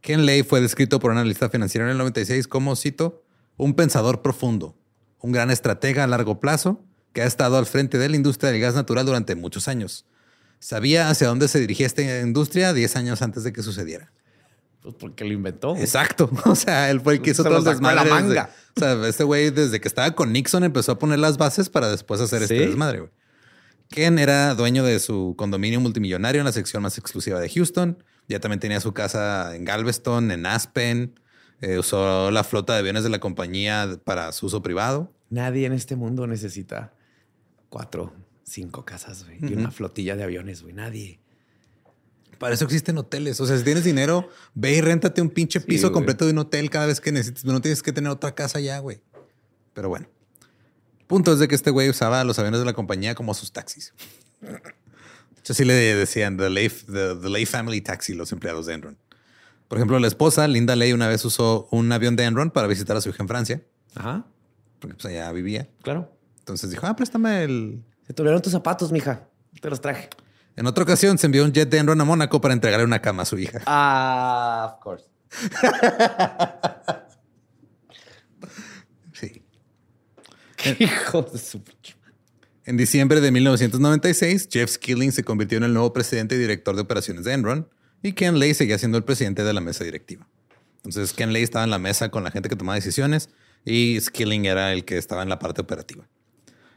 [0.00, 3.24] Ken Lay fue descrito por un analista financiero en el 96 como, cito,
[3.56, 4.76] un pensador profundo,
[5.20, 6.80] un gran estratega a largo plazo
[7.12, 10.06] que ha estado al frente de la industria del gas natural durante muchos años.
[10.58, 14.12] Sabía hacia dónde se dirigía esta industria 10 años antes de que sucediera.
[14.82, 15.70] Pues porque lo inventó.
[15.70, 15.82] güey.
[15.82, 16.30] Exacto.
[16.44, 19.50] O sea, él fue el que hizo todo el la desde- o sea, este güey,
[19.50, 22.66] desde que estaba con Nixon, empezó a poner las bases para después hacer este Sí.
[22.66, 23.10] desmadre, güey.
[23.88, 28.02] Ken era dueño de su condominio multimillonario en la sección más exclusiva de Houston.
[28.28, 31.18] Ya también tenía su casa en Galveston, en Aspen.
[31.60, 35.12] Eh, usó la flota de aviones de la compañía para su uso privado.
[35.30, 36.92] Nadie en este mundo necesita
[37.68, 38.12] cuatro,
[38.44, 39.38] cinco casas, güey.
[39.40, 40.74] Y una flotilla de aviones, güey.
[40.74, 41.20] Nadie.
[42.38, 43.40] Para eso existen hoteles.
[43.40, 46.70] O sea, si tienes dinero, ve y réntate un pinche piso completo de un hotel
[46.70, 47.44] cada vez que necesites.
[47.44, 49.00] No tienes que tener otra casa ya, güey.
[49.74, 50.06] Pero bueno.
[51.06, 53.94] Punto es de que este güey usaba los aviones de la compañía como sus taxis.
[55.44, 58.98] Yo sí le decían The Lay, the, the Lay Family Taxi los empleados de Enron.
[59.68, 62.96] Por ejemplo, la esposa, Linda Lay, una vez usó un avión de Enron para visitar
[62.96, 63.62] a su hija en Francia,
[63.94, 64.26] Ajá,
[64.80, 65.68] porque pues allá vivía.
[65.82, 66.12] claro.
[66.38, 67.82] Entonces dijo, ah, préstame el...
[68.06, 69.26] Se te olvidaron tus zapatos, mija.
[69.60, 70.08] Te los traje.
[70.56, 73.22] En otra ocasión se envió un jet de Enron a Mónaco para entregarle una cama
[73.22, 73.60] a su hija.
[73.66, 75.04] Ah, of course.
[79.12, 79.42] Sí.
[80.78, 81.62] Hijo de su.
[82.64, 86.82] En diciembre de 1996, Jeff Skilling se convirtió en el nuevo presidente y director de
[86.82, 87.68] operaciones de Enron
[88.02, 90.26] y Ken Lay seguía siendo el presidente de la mesa directiva.
[90.78, 93.30] Entonces, Ken Lay estaba en la mesa con la gente que tomaba decisiones
[93.64, 96.08] y Skilling era el que estaba en la parte operativa.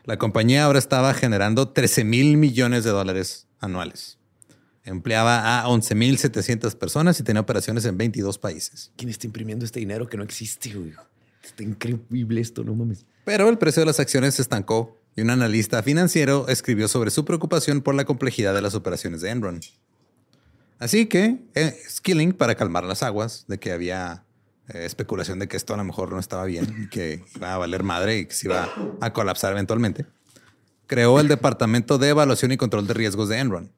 [0.05, 4.17] La compañía ahora estaba generando 13 mil millones de dólares anuales.
[4.83, 8.91] Empleaba a 11.700 personas y tenía operaciones en 22 países.
[8.95, 10.93] ¿Quién está imprimiendo este dinero que no existe, güey?
[11.43, 13.05] Está increíble esto, no mames.
[13.25, 17.25] Pero el precio de las acciones se estancó y un analista financiero escribió sobre su
[17.25, 19.59] preocupación por la complejidad de las operaciones de Enron.
[20.79, 24.23] Así que eh, Skilling, para calmar las aguas de que había
[24.69, 27.57] eh, especulación de que esto a lo mejor no estaba bien y que iba a
[27.57, 28.69] valer madre y que se iba
[29.01, 30.05] a colapsar eventualmente,
[30.89, 33.71] creó el Departamento de Evaluación y Control de Riesgos de Enron.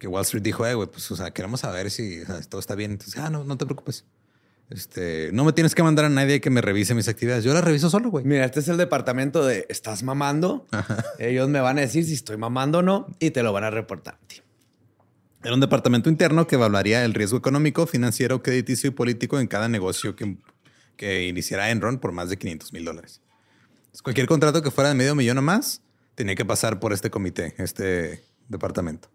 [0.00, 2.58] Que Wall Street dijo, eh, güey, pues, o sea, queremos saber si o sea, todo
[2.58, 2.90] está bien.
[2.90, 4.04] Entonces, ah, no, no te preocupes.
[4.68, 7.44] Este, no me tienes que mandar a nadie que me revise mis actividades.
[7.44, 8.24] Yo las reviso solo, güey.
[8.24, 10.66] Mira, este es el departamento de ¿estás mamando?
[11.20, 13.70] Ellos me van a decir si estoy mamando o no y te lo van a
[13.70, 14.18] reportar.
[14.26, 14.42] tío.
[15.44, 19.68] Era un departamento interno que evaluaría el riesgo económico, financiero, crediticio y político en cada
[19.68, 20.36] negocio que,
[20.96, 23.20] que iniciara Enron por más de 500 mil dólares.
[24.02, 25.82] Cualquier contrato que fuera de medio millón o más
[26.14, 29.08] tenía que pasar por este comité, este departamento.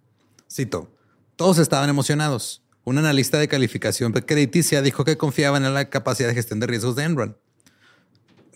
[0.49, 0.91] Cito,
[1.35, 2.63] todos estaban emocionados.
[2.83, 6.95] Un analista de calificación crediticia dijo que confiaban en la capacidad de gestión de riesgos
[6.95, 7.37] de Enron.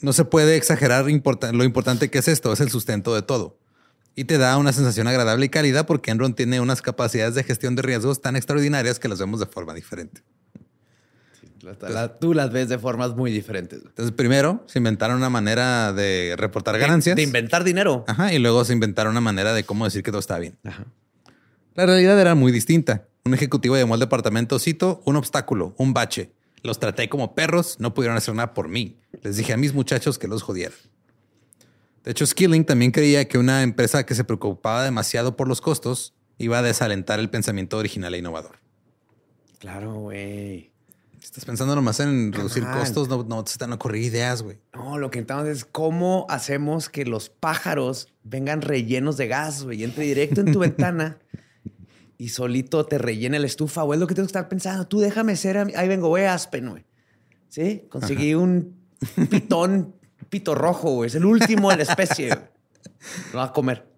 [0.02, 3.58] No se puede exagerar lo importante que es esto, es el sustento de todo.
[4.16, 7.76] Y te da una sensación agradable y cálida porque Enron tiene unas capacidades de gestión
[7.76, 10.22] de riesgos tan extraordinarias que las vemos de forma diferente.
[11.82, 13.80] La- tú las ves de formas muy diferentes.
[13.84, 17.16] Entonces, primero se inventaron una manera de reportar ganancias.
[17.16, 18.04] De inventar dinero.
[18.08, 20.58] Ajá, y luego se inventaron una manera de cómo decir que todo está bien.
[20.64, 20.86] Ajá.
[21.74, 23.08] La realidad era muy distinta.
[23.26, 26.32] Un ejecutivo llamó al departamento, cito, un obstáculo, un bache.
[26.62, 28.98] Los traté como perros, no pudieron hacer nada por mí.
[29.24, 30.78] Les dije a mis muchachos que los jodieran.
[32.04, 36.14] De hecho, Skilling también creía que una empresa que se preocupaba demasiado por los costos
[36.38, 38.58] iba a desalentar el pensamiento original e innovador.
[39.60, 40.72] Claro, güey.
[41.26, 44.60] Si estás pensando nomás en reducir costos, no, no te están a ocurrir ideas, güey.
[44.76, 49.82] No, lo que intentamos es cómo hacemos que los pájaros vengan rellenos de gas, güey,
[49.82, 51.18] y entre directo en tu ventana
[52.20, 53.98] y solito te rellene la estufa, güey.
[53.98, 54.86] Es lo que tengo que estar pensando.
[54.86, 56.86] Tú déjame ser, ahí vengo, güey, Aspen, güey.
[57.50, 58.78] Sí, conseguí un
[59.32, 59.96] pitón,
[60.30, 61.08] pito rojo, güey.
[61.08, 62.40] Es el último de la especie, güey.
[63.34, 63.90] Lo va a comer.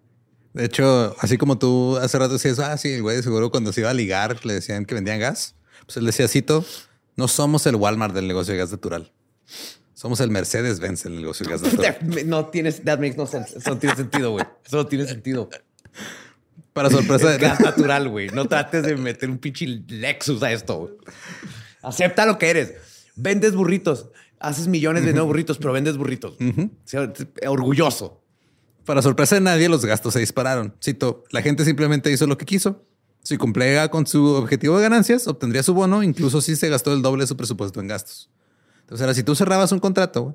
[0.54, 3.82] De hecho, así como tú hace rato decías, ah, sí, el güey seguro cuando se
[3.82, 5.56] iba a ligar le decían que vendían gas.
[5.84, 6.64] Pues él decía, cito,
[7.18, 9.10] no somos el Walmart del negocio de gas natural.
[9.92, 11.98] Somos el Mercedes-Benz del negocio de gas natural.
[12.26, 13.58] No tienes, that makes no sense.
[13.58, 14.46] Eso no tiene sentido, güey.
[14.64, 15.50] Eso no tiene sentido.
[16.72, 18.28] Para sorpresa Es de gas natural, güey.
[18.28, 20.96] No trates de meter un pinche Lexus a esto.
[21.82, 22.74] Acepta lo que eres.
[23.16, 24.10] Vendes burritos.
[24.38, 26.36] Haces millones de nuevos burritos, pero vendes burritos.
[27.48, 28.22] Orgulloso.
[28.84, 30.72] Para sorpresa de nadie, los gastos se dispararon.
[30.80, 32.86] Cito, la gente simplemente hizo lo que quiso.
[33.28, 37.02] Si cumplía con su objetivo de ganancias, obtendría su bono, incluso si se gastó el
[37.02, 38.30] doble de su presupuesto en gastos.
[38.80, 40.34] Entonces, ahora, si tú cerrabas un contrato,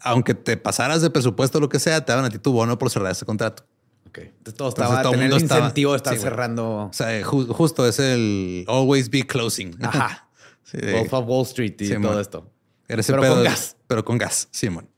[0.00, 2.76] aunque te pasaras de presupuesto o lo que sea, te daban a ti tu bono
[2.78, 3.64] por cerrar ese contrato.
[4.08, 4.18] Ok.
[4.18, 6.66] Entonces todo Entonces, estaba, todo el tener mundo el estaba- incentivo de estar sí, cerrando.
[6.86, 9.76] O sea, ju- justo es el always be closing.
[9.80, 10.28] Ajá.
[10.64, 12.50] Sí, Wolf of Wall Street y Sí, todo esto.
[12.88, 13.76] Era ese Pero pedo con gas.
[13.86, 14.88] Pero con gas, Simón.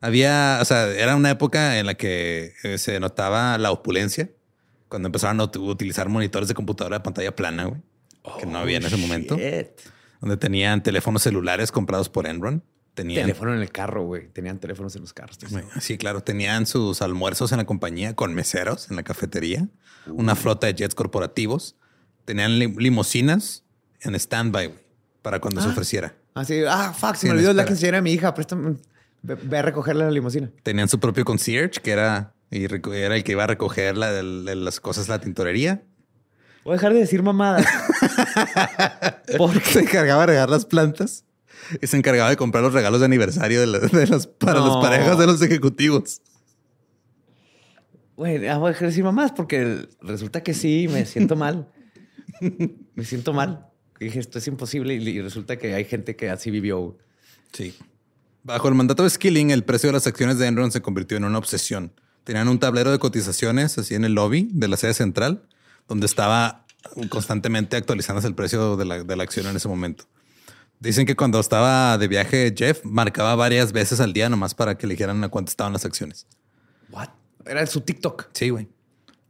[0.00, 4.30] Había, o sea, era una época en la que eh, se notaba la opulencia
[4.94, 7.80] cuando empezaron a ut- utilizar monitores de computadora de pantalla plana, güey,
[8.38, 9.66] que no había en ese momento, Oh, Shit.
[10.20, 12.62] donde tenían teléfonos celulares comprados por Enron.
[12.94, 14.28] Tenían, Teléfono en el carro, güey.
[14.28, 15.36] Tenían teléfonos en los carros.
[15.80, 19.66] Sí, claro, tenían sus almuerzos en la compañía con meseros en la cafetería,
[20.06, 21.74] una flota de jets corporativos,
[22.24, 23.64] tenían lim- limusinas
[24.02, 24.78] en stand-by güey,
[25.22, 26.14] para cuando se ofreciera.
[26.34, 27.66] Así, ah, fuck, se Sí, me olvidó la espera.
[27.74, 28.32] quinceañera de mi hija.
[28.32, 28.76] Préstame.
[29.22, 30.50] Ve, ve a recogerle la limusina.
[30.62, 34.80] Tenían su propio concierge, que era, y era el que iba a recoger la, las
[34.80, 35.82] cosas de la tintorería.
[36.64, 37.66] Voy a dejar de decir mamadas.
[39.38, 41.24] Porque se encargaba de regar las plantas
[41.80, 44.66] y se encargaba de comprar los regalos de aniversario de, la- de las, para No.
[44.68, 46.20] las parejas de los ejecutivos.
[48.16, 51.68] Güey, ah, voy a dejar de decir mamadas porque resulta que sí, me siento mal.
[52.94, 53.66] me siento mal.
[53.98, 56.96] Dije, esto es imposible y resulta que hay gente que así vivió.
[57.52, 57.74] Sí.
[58.42, 61.24] Bajo el mandato de Skilling, el precio de las acciones de Enron se convirtió en
[61.24, 61.92] una obsesión.
[62.24, 65.46] Tenían un tablero de cotizaciones así en el lobby de la sede central,
[65.88, 66.64] donde estaba
[67.08, 70.04] constantemente actualizándose el precio de la, de la acción en ese momento.
[70.80, 74.86] Dicen que cuando estaba de viaje, Jeff marcaba varias veces al día nomás para que
[74.86, 76.26] le dijeran a cuánto estaban las acciones.
[76.90, 77.08] What?
[77.46, 78.26] Era su TikTok.
[78.32, 78.68] Sí, güey.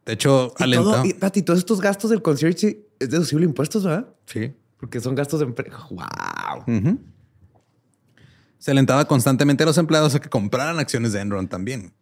[0.07, 0.93] De hecho, Y, alentó.
[0.93, 4.09] todo, y, y todos estos gastos del concierge es deducible impuestos, ¿verdad?
[4.27, 4.53] Sí.
[4.79, 5.79] Porque son gastos de empresa.
[5.91, 6.99] ¡Wow!
[8.59, 11.93] Se alentaba constantemente a los empleados a que compraran acciones de Enron también.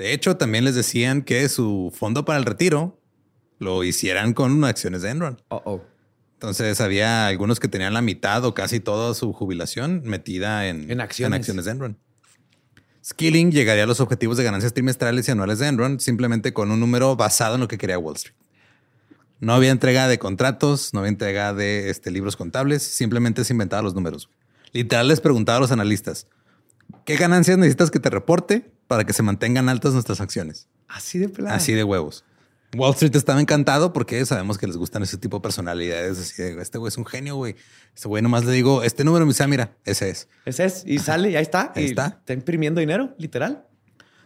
[0.00, 2.98] De hecho, también les decían que su fondo para el retiro
[3.58, 5.42] lo hicieran con acciones de Enron.
[5.48, 5.84] Oh, oh.
[6.32, 11.02] Entonces había algunos que tenían la mitad o casi toda su jubilación metida en, En
[11.02, 11.46] acciones.
[11.46, 11.98] de Enron.
[13.04, 16.80] Skilling llegaría a los objetivos de ganancias trimestrales y anuales de Enron simplemente con un
[16.80, 18.34] número basado en lo que quería Wall Street.
[19.38, 23.82] No había entrega de contratos, no había entrega de este, libros contables, simplemente se inventaba
[23.82, 24.30] los números.
[24.72, 26.26] Literal les preguntaba a los analistas,
[27.04, 30.66] ¿qué ganancias necesitas que te reporte para que se mantengan altas nuestras acciones?
[30.88, 31.54] Así de pelada.
[31.54, 32.24] Así de huevos.
[32.76, 36.18] Wall Street estaba encantado porque sabemos que les gustan ese tipo de personalidades.
[36.18, 37.54] Así de, este güey es un genio, güey.
[37.94, 40.28] Este güey nomás le digo, este número me dice, "Ah, mira, ese es.
[40.44, 40.82] Ese es.
[40.84, 41.72] Y sale, y ahí está.
[41.76, 42.06] Ahí y está.
[42.18, 43.64] Está imprimiendo dinero, literal.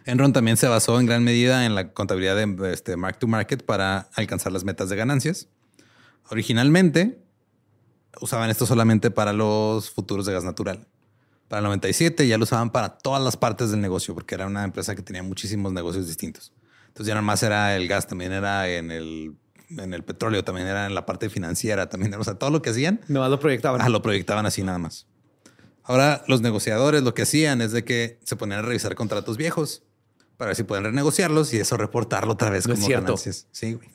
[0.03, 3.63] Enron también se basó en gran medida en la contabilidad de este, mark to market
[3.63, 5.47] para alcanzar las metas de ganancias.
[6.31, 7.19] Originalmente
[8.19, 10.87] usaban esto solamente para los futuros de gas natural.
[11.47, 14.63] Para el 97 ya lo usaban para todas las partes del negocio porque era una
[14.63, 16.51] empresa que tenía muchísimos negocios distintos.
[16.87, 19.35] Entonces ya no más era el gas, también era en el,
[19.69, 22.61] en el petróleo, también era en la parte financiera, también era, o sea, todo lo
[22.61, 23.81] que hacían Nomás lo proyectaban.
[23.81, 25.05] Ah, lo proyectaban así nada más.
[25.83, 29.83] Ahora, los negociadores lo que hacían es de que se ponían a revisar contratos viejos
[30.37, 33.05] para ver si pueden renegociarlos y eso reportarlo otra vez No es como cierto.
[33.05, 33.47] ganancias.
[33.51, 33.87] Sí, güey.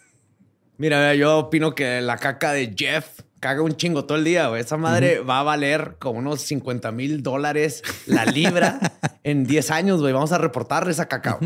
[0.81, 4.63] Mira, yo opino que la caca de Jeff caga un chingo todo el día, güey.
[4.63, 8.81] Esa madre va a valer como unos 50 mil dólares la libra
[9.23, 10.15] en 10 años, güey.
[10.15, 11.39] Vamos a reportar esa caca.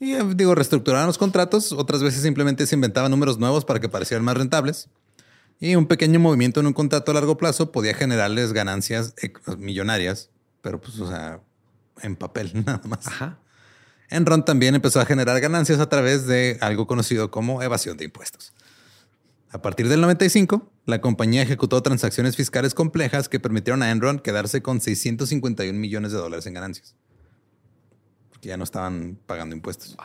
[0.00, 1.70] Y eh, digo, reestructuraban los contratos.
[1.72, 4.88] Otras veces simplemente se inventaban números nuevos para que parecieran más rentables.
[5.60, 9.14] Y un pequeño movimiento en un contrato a largo plazo podía generarles ganancias
[9.58, 10.30] millonarias,
[10.62, 11.40] pero pues, o sea,
[12.00, 13.06] en papel nada más.
[13.06, 13.38] Ajá.
[14.10, 18.52] Enron también empezó a generar ganancias a través de algo conocido como evasión de impuestos.
[19.50, 24.60] A partir del 95, la compañía ejecutó transacciones fiscales complejas que permitieron a Enron quedarse
[24.62, 26.94] con 651 millones de dólares en ganancias.
[28.30, 29.96] Porque ya no estaban pagando impuestos.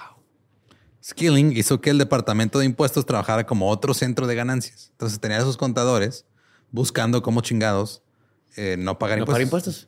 [1.03, 4.89] Skilling hizo que el departamento de impuestos trabajara como otro centro de ganancias.
[4.91, 6.25] Entonces tenía a sus contadores
[6.71, 8.03] buscando cómo chingados
[8.55, 9.33] eh, no pagar No impuestos.
[9.33, 9.87] para impuestos.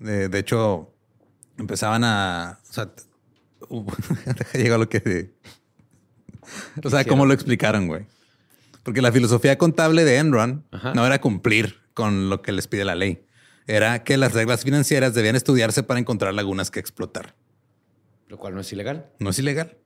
[0.00, 0.92] De, de hecho,
[1.56, 2.60] empezaban a.
[2.68, 2.92] O sea,
[3.68, 3.92] t- hubo-
[4.38, 5.32] deja llegar a lo que.
[6.82, 8.06] O sea, cómo lo explicaron, güey.
[8.82, 10.94] Porque la filosofía contable de Enron Ajá.
[10.94, 13.22] no era cumplir con lo que les pide la ley.
[13.66, 17.34] Era que las reglas financieras debían estudiarse para encontrar lagunas que explotar.
[18.28, 19.10] Lo cual no es ilegal.
[19.18, 19.76] No es ilegal.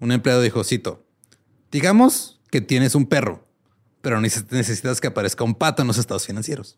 [0.00, 1.06] Un empleado dijo, cito,
[1.70, 3.46] digamos que tienes un perro,
[4.00, 6.76] pero neces- necesitas que aparezca un pato en los estados financieros.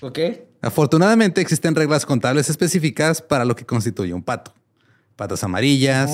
[0.00, 0.18] Ok.
[0.60, 4.54] Afortunadamente existen reglas contables específicas para lo que constituye un pato.
[5.16, 6.10] Patas amarillas,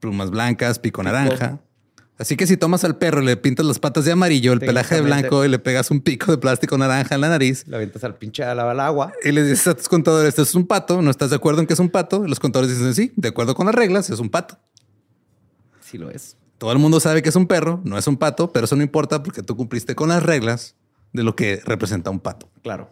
[0.00, 1.60] plumas blancas, pico naranja.
[2.18, 4.96] Así que si tomas al perro y le pintas las patas de amarillo, el pelaje
[4.96, 8.04] de blanco y le pegas un pico de plástico naranja en la nariz La avientas
[8.04, 9.12] al pinche al agua.
[9.24, 11.66] y le dices a tus contadores, esto es un pato, ¿no estás de acuerdo en
[11.66, 12.26] que es un pato?
[12.26, 14.58] Los contadores dicen, sí, de acuerdo con las reglas, es un pato.
[15.80, 16.36] Sí lo es.
[16.58, 18.82] Todo el mundo sabe que es un perro, no es un pato, pero eso no
[18.82, 20.76] importa porque tú cumpliste con las reglas
[21.12, 22.48] de lo que representa un pato.
[22.62, 22.88] Claro.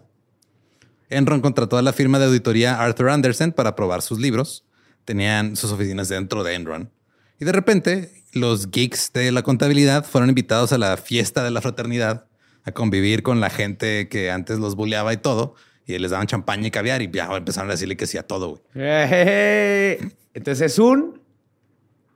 [1.09, 4.65] Enron contrató a la firma de auditoría Arthur Anderson para probar sus libros.
[5.05, 6.91] Tenían sus oficinas dentro de Enron.
[7.39, 11.61] Y de repente, los geeks de la contabilidad fueron invitados a la fiesta de la
[11.61, 12.27] fraternidad
[12.65, 15.55] a convivir con la gente que antes los bulleaba y todo.
[15.87, 18.51] Y les daban champaña y caviar y ya empezaron a decirle que sí a todo,
[18.51, 18.63] güey.
[20.35, 21.21] Entonces es un.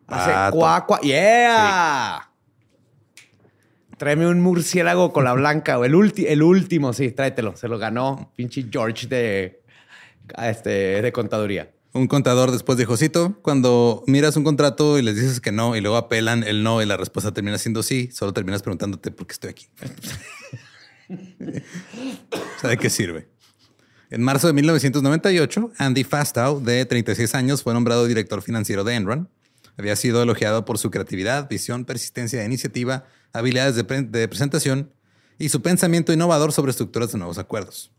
[0.06, 1.00] Hace cuá, cuá.
[1.02, 2.30] ¡Yeah!
[3.96, 7.56] Tráeme un murciélago con la blanca, o el, ulti- el último, sí, tráetelo.
[7.56, 9.62] Se lo ganó pinche George de,
[10.42, 11.70] este, de contaduría.
[11.94, 15.80] Un contador después dijo, Cito, cuando miras un contrato y les dices que no y
[15.80, 19.32] luego apelan el no y la respuesta termina siendo sí, solo terminas preguntándote por qué
[19.32, 19.68] estoy aquí.
[21.08, 23.28] o sea, ¿de qué sirve?
[24.10, 29.30] En marzo de 1998, Andy Fastow, de 36 años, fue nombrado director financiero de Enron.
[29.76, 34.92] Había sido elogiado por su creatividad, visión, persistencia de iniciativa, habilidades de, de presentación
[35.38, 37.92] y su pensamiento innovador sobre estructuras de nuevos acuerdos.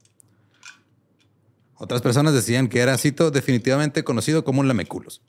[1.78, 5.22] Otras personas decían que era, cito, definitivamente conocido como un lameculos.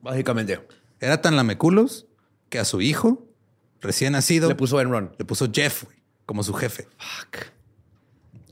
[0.00, 0.66] Básicamente.
[1.00, 2.06] Era tan lameculos
[2.48, 3.26] que a su hijo,
[3.80, 5.14] recién nacido, Le puso Enron.
[5.18, 5.96] le puso Jeff güey,
[6.26, 6.88] como su jefe.
[6.98, 7.46] Fuck.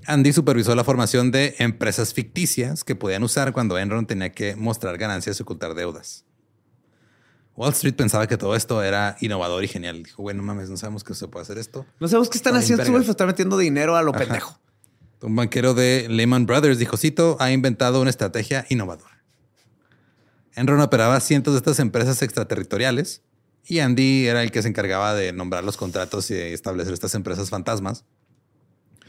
[0.07, 4.97] Andy supervisó la formación de empresas ficticias que podían usar cuando Enron tenía que mostrar
[4.97, 6.25] ganancias y ocultar deudas.
[7.57, 10.03] Wall Street pensaba que todo esto era innovador y genial.
[10.05, 11.85] Dijo, bueno, mames, no sabemos que se puede hacer esto.
[11.99, 14.59] No sabemos qué están haciendo, güey, están metiendo dinero a lo pendejo.
[15.21, 19.25] Un banquero de Lehman Brothers dijo, cito, ha inventado una estrategia innovadora.
[20.55, 23.23] Enron operaba cientos de estas empresas extraterritoriales
[23.64, 27.14] y Andy era el que se encargaba de nombrar los contratos y de establecer estas
[27.14, 28.05] empresas fantasmas.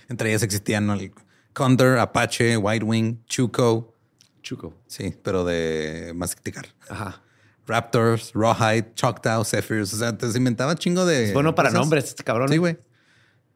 [0.10, 1.12] Entre ellas existían el
[1.53, 3.95] Condor, Apache, White Wing, Chuco,
[4.41, 4.74] Chuco.
[4.88, 6.68] sí, pero de masticar.
[6.89, 7.22] Ajá.
[7.68, 11.26] Raptors, Rawhide, Choctaw, Zephyrs, o sea, te se inventaba chingo de...
[11.26, 11.82] Es bueno para cosas.
[11.82, 12.49] nombres, este cabrón.
[12.49, 12.80] Sí, güey.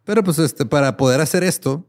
[0.03, 1.87] Pero pues este, para poder hacer esto,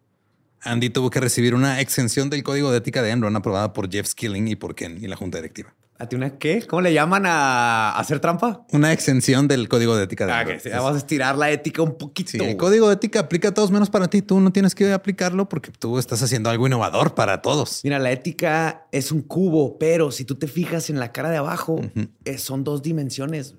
[0.64, 4.06] Andy tuvo que recibir una exención del código de ética de Enron aprobada por Jeff
[4.08, 5.74] Skilling y por Ken y la junta directiva.
[5.96, 6.66] ¿A ti una qué?
[6.66, 8.66] ¿Cómo le llaman a hacer trampa?
[8.72, 10.56] Una exención del código de ética de Ah, Enron.
[10.56, 12.30] que sí, vamos a estirar la ética un poquito.
[12.32, 14.20] Sí, el código de ética aplica a todos menos para ti.
[14.20, 17.80] Tú no tienes que aplicarlo porque tú estás haciendo algo innovador para todos.
[17.84, 21.36] Mira, la ética es un cubo, pero si tú te fijas en la cara de
[21.36, 21.80] abajo,
[22.24, 23.54] eh, son dos dimensiones.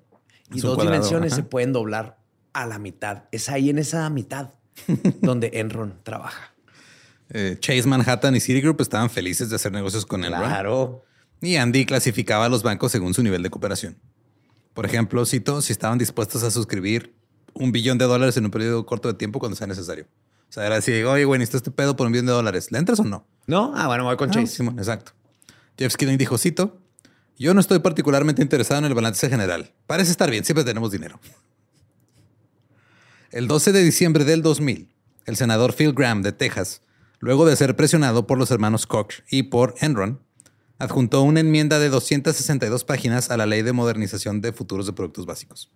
[0.51, 1.41] Y dos cuadrado, dimensiones ajá.
[1.41, 2.17] se pueden doblar
[2.51, 3.23] a la mitad.
[3.31, 4.49] Es ahí en esa mitad
[5.21, 6.53] donde Enron trabaja.
[7.37, 10.41] Eh, Chase Manhattan y Citigroup estaban felices de hacer negocios con Enron.
[10.41, 11.03] Claro.
[11.41, 13.97] Y Andy clasificaba a los bancos según su nivel de cooperación.
[14.73, 17.13] Por ejemplo, cito, si estaban dispuestos a suscribir
[17.53, 20.05] un billón de dólares en un periodo corto de tiempo cuando sea necesario.
[20.49, 22.71] O sea, era así, oye, güey, necesito este pedo por un billón de dólares.
[22.71, 23.27] ¿Le entras o no?
[23.47, 23.73] ¿No?
[23.75, 24.47] Ah, bueno, voy con Ah, Chase.
[24.47, 25.11] Simón, exacto.
[25.77, 26.79] Jeff Skilling dijo, cito,
[27.37, 29.73] yo no estoy particularmente interesado en el balance general.
[29.87, 31.19] Parece estar bien, siempre tenemos dinero.
[33.31, 34.87] El 12 de diciembre del 2000,
[35.25, 36.81] el senador Phil Graham de Texas,
[37.19, 40.21] luego de ser presionado por los hermanos Koch y por Enron,
[40.77, 45.25] adjuntó una enmienda de 262 páginas a la Ley de Modernización de Futuros de Productos
[45.25, 45.71] Básicos,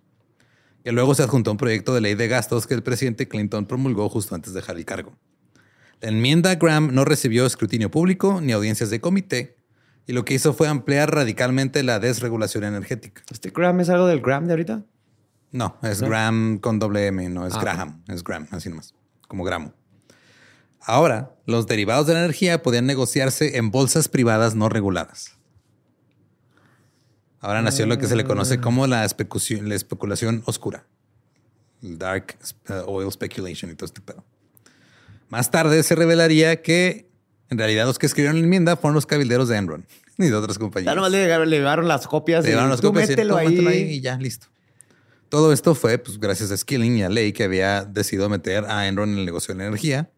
[0.84, 3.66] que luego se adjuntó a un proyecto de ley de gastos que el presidente Clinton
[3.66, 5.16] promulgó justo antes de dejar el cargo.
[6.00, 9.56] La enmienda Graham no recibió escrutinio público ni audiencias de comité,
[10.06, 13.22] y lo que hizo fue ampliar radicalmente la desregulación energética.
[13.30, 14.82] ¿Este Graham es algo del Graham de ahorita?
[15.52, 16.08] No, es ¿No?
[16.08, 18.94] Graham con doble M, no es Ah, Graham, es Graham, así nomás,
[19.28, 19.74] como gramo.
[20.80, 25.36] Ahora, los derivados de la energía podían negociarse en bolsas privadas no reguladas.
[27.40, 30.84] Ahora nació lo que se le conoce como la especulación, la especulación oscura.
[31.82, 32.36] El dark
[32.68, 34.24] uh, oil speculation y todo este pedo.
[35.30, 37.08] Más tarde se revelaría que
[37.48, 39.86] en realidad los que escribieron la enmienda fueron los cabilderos de Enron
[40.18, 40.92] y de otras compañías.
[40.92, 42.44] Ya nomás le, le llevaron las copias.
[42.44, 43.56] Le llevaron las copias y mételo ahí.
[43.90, 44.48] y ya, listo.
[45.30, 48.86] Todo esto fue pues, gracias a Skilling y a Ley que había decidido meter a
[48.86, 50.10] Enron en el negocio de la energía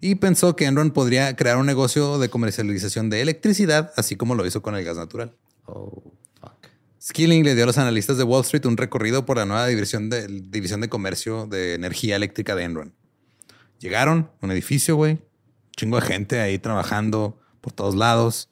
[0.00, 4.46] y pensó que Enron podría crear un negocio de comercialización de electricidad, así como lo
[4.46, 5.34] hizo con el gas natural.
[5.66, 6.02] Oh,
[6.40, 6.52] fuck.
[7.02, 10.08] Skilling le dio a los analistas de Wall Street un recorrido por la nueva división
[10.08, 12.94] de, división de comercio de energía eléctrica de Enron.
[13.80, 15.18] Llegaron, un edificio, güey,
[15.76, 18.50] chingo de gente ahí trabajando por todos lados,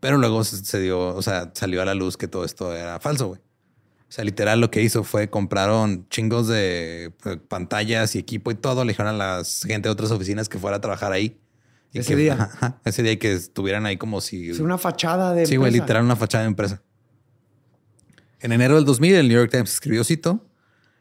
[0.00, 3.00] pero luego se se dio, o sea, salió a la luz que todo esto era
[3.00, 3.40] falso, güey.
[4.08, 8.54] O sea, literal lo que hizo fue compraron chingos de eh, pantallas y equipo y
[8.54, 11.38] todo, le dijeron a la gente de otras oficinas que fuera a trabajar ahí.
[11.92, 12.32] Y Ese que- día.
[12.34, 14.50] ajá, ajá, ese día que estuvieran ahí como si...
[14.50, 15.46] Es una fachada de.
[15.46, 16.82] Sí, güey, literal una fachada de empresa.
[18.40, 20.44] En enero del 2000, el New York Times escribió, cito,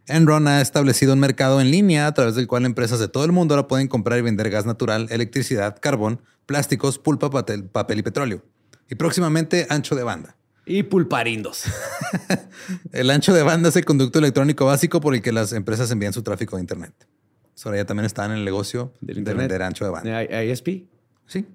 [0.08, 3.32] Enron ha establecido un mercado en línea a través del cual empresas de todo el
[3.32, 8.04] mundo ahora pueden comprar y vender gas natural, electricidad, carbón, plásticos, pulpa, papel, papel y
[8.04, 8.44] petróleo.
[8.90, 10.36] Y próximamente ancho de banda.
[10.68, 11.64] Y pulparindos.
[12.92, 16.12] El ancho de banda es el conducto electrónico básico por el que las empresas envían
[16.14, 16.94] su tráfico de Internet.
[17.64, 20.24] Ahora ya también están en el negocio Del de vender ancho de banda.
[20.24, 20.86] ¿I- ISP?
[21.26, 21.46] Sí.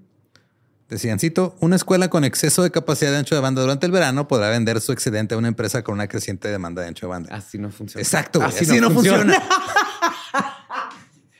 [0.88, 4.28] Decían, cito, una escuela con exceso de capacidad de ancho de banda durante el verano
[4.28, 7.34] podrá vender su excedente a una empresa con una creciente demanda de ancho de banda.
[7.34, 8.02] Así no funciona.
[8.02, 9.42] Exacto, güey, Así, así no funciona.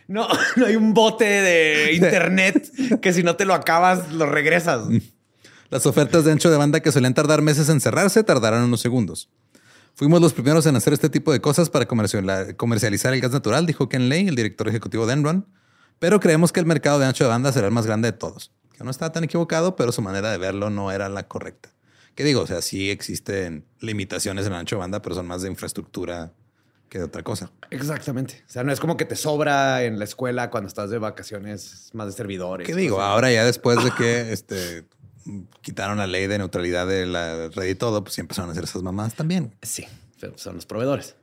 [0.09, 4.85] no, no hay un bote de internet que si no te lo acabas, lo regresas.
[5.73, 9.31] Las ofertas de ancho de banda que solían tardar meses en cerrarse tardarán unos segundos.
[9.95, 13.89] Fuimos los primeros en hacer este tipo de cosas para comercializar el gas natural, dijo
[13.89, 15.47] Ken Lay, el director ejecutivo de Enron.
[15.99, 18.53] Pero creemos que el mercado de ancho de banda será el más grande de todos.
[18.77, 21.71] Que no estaba tan equivocado, pero su manera de verlo no era la correcta.
[22.15, 22.43] ¿Qué digo?
[22.43, 26.35] O sea, sí existen limitaciones en el ancho de banda, pero son más de infraestructura
[26.91, 27.51] que de otra cosa.
[27.71, 28.45] Exactamente.
[28.47, 31.89] O sea, no es como que te sobra en la escuela cuando estás de vacaciones,
[31.95, 32.67] más de servidores.
[32.67, 33.01] ¿Qué digo?
[33.01, 34.85] Ahora ya después de que este,
[35.61, 38.65] quitaron la ley de neutralidad de la red y todo, pues sí empezaron a hacer
[38.65, 39.55] esas mamadas también.
[39.63, 39.87] Sí,
[40.37, 41.17] son los proveedores.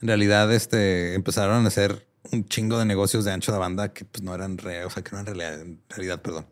[0.00, 4.04] En realidad, este, empezaron a hacer un chingo de negocios de ancho de banda que
[4.04, 6.46] pues no eran reales, o sea, que no eran realidad, en realidad, perdón.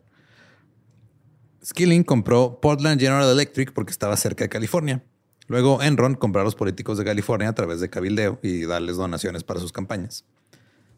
[1.63, 5.03] Skilling compró Portland General Electric porque estaba cerca de California.
[5.47, 9.43] Luego Enron compró a los políticos de California a través de cabildeo y darles donaciones
[9.43, 10.25] para sus campañas.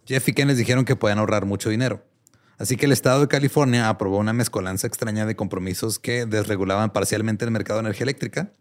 [0.06, 2.04] Jeff y Ken les dijeron que podían ahorrar mucho dinero.
[2.58, 7.46] Así que el estado de California aprobó una mezcolanza extraña de compromisos que desregulaban parcialmente
[7.46, 8.52] el mercado de energía eléctrica,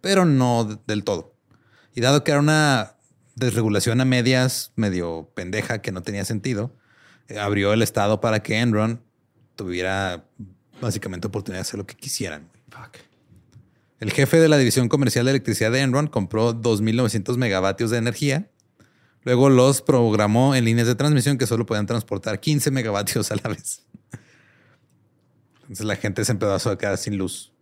[0.00, 1.34] pero no del todo.
[1.94, 2.96] Y dado que era una
[3.36, 6.74] desregulación a medias, medio pendeja, que no tenía sentido,
[7.28, 9.02] eh, abrió el estado para que Enron
[9.54, 10.24] tuviera
[10.80, 12.48] básicamente oportunidad de hacer lo que quisieran.
[14.00, 18.50] El jefe de la división comercial de electricidad de Enron compró 2.900 megavatios de energía.
[19.24, 23.48] Luego los programó en líneas de transmisión que solo podían transportar 15 megavatios a la
[23.50, 23.84] vez.
[25.62, 27.52] Entonces la gente se empezó a quedar sin luz.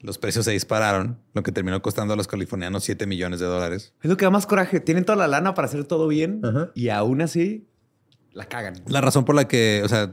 [0.00, 3.94] Los precios se dispararon, lo que terminó costando a los californianos 7 millones de dólares.
[4.02, 4.80] Es lo que da más coraje.
[4.80, 6.40] Tienen toda la lana para hacer todo bien
[6.74, 7.66] y aún así
[8.32, 8.74] la cagan.
[8.86, 10.12] La razón por la que, o sea,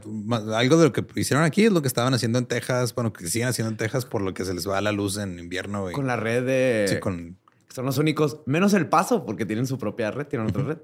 [0.56, 3.28] algo de lo que hicieron aquí es lo que estaban haciendo en Texas, bueno, que
[3.28, 5.88] siguen haciendo en Texas por lo que se les va la luz en invierno.
[5.90, 6.86] y- Con la red de...
[6.88, 7.36] sí, con-
[7.76, 10.78] Son los únicos, menos el paso, porque tienen su propia red, tienen otra red.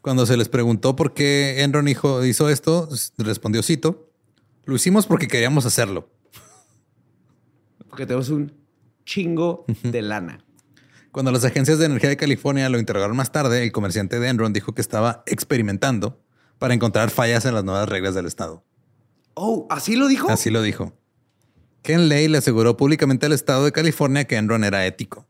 [0.00, 2.88] Cuando se les preguntó por qué Enron hijo- hizo esto,
[3.18, 4.10] respondió Cito,
[4.64, 6.08] lo hicimos porque queríamos hacerlo.
[7.90, 8.54] Porque tenemos un
[9.04, 10.42] chingo de lana.
[11.10, 14.54] Cuando las agencias de energía de California lo interrogaron más tarde, el comerciante de Enron
[14.54, 16.22] dijo que estaba experimentando
[16.58, 18.64] para encontrar fallas en las nuevas reglas del estado.
[19.34, 20.30] Oh, ¿así lo dijo?
[20.30, 20.94] Así lo dijo.
[21.82, 25.26] Ken Lay le aseguró públicamente al estado de California que Enron era ético.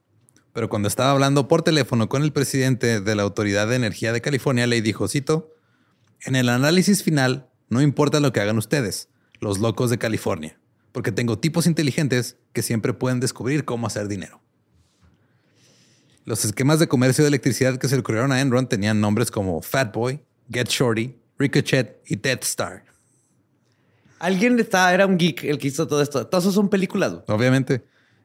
[0.52, 4.20] Pero cuando estaba hablando por teléfono con el presidente de la Autoridad de Energía de
[4.20, 5.54] California, Lay dijo, cito,
[6.24, 9.08] en el análisis final, no importa lo que hagan ustedes,
[9.40, 10.58] los locos de California,
[10.92, 14.40] porque tengo tipos inteligentes que siempre pueden descubrir cómo hacer dinero.
[16.24, 19.60] Los esquemas de comercio de electricidad que se le ocurrieron a Enron tenían nombres como
[19.62, 20.22] Fatboy,
[20.52, 22.84] Get Shorty, Ricochet y Death Star.
[24.20, 26.24] Alguien está, era un geek el que hizo todo esto.
[26.28, 27.14] Todos son películas.
[27.26, 27.82] Obviamente,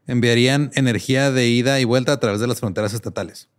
[0.07, 3.49] enviarían energía de ida y vuelta a través de las fronteras estatales.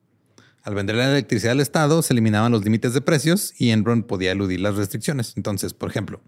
[0.63, 4.33] Al vender la electricidad al Estado, se eliminaban los límites de precios y Enron podía
[4.33, 5.35] eludir las restricciones.
[5.37, 6.21] Entonces, por ejemplo,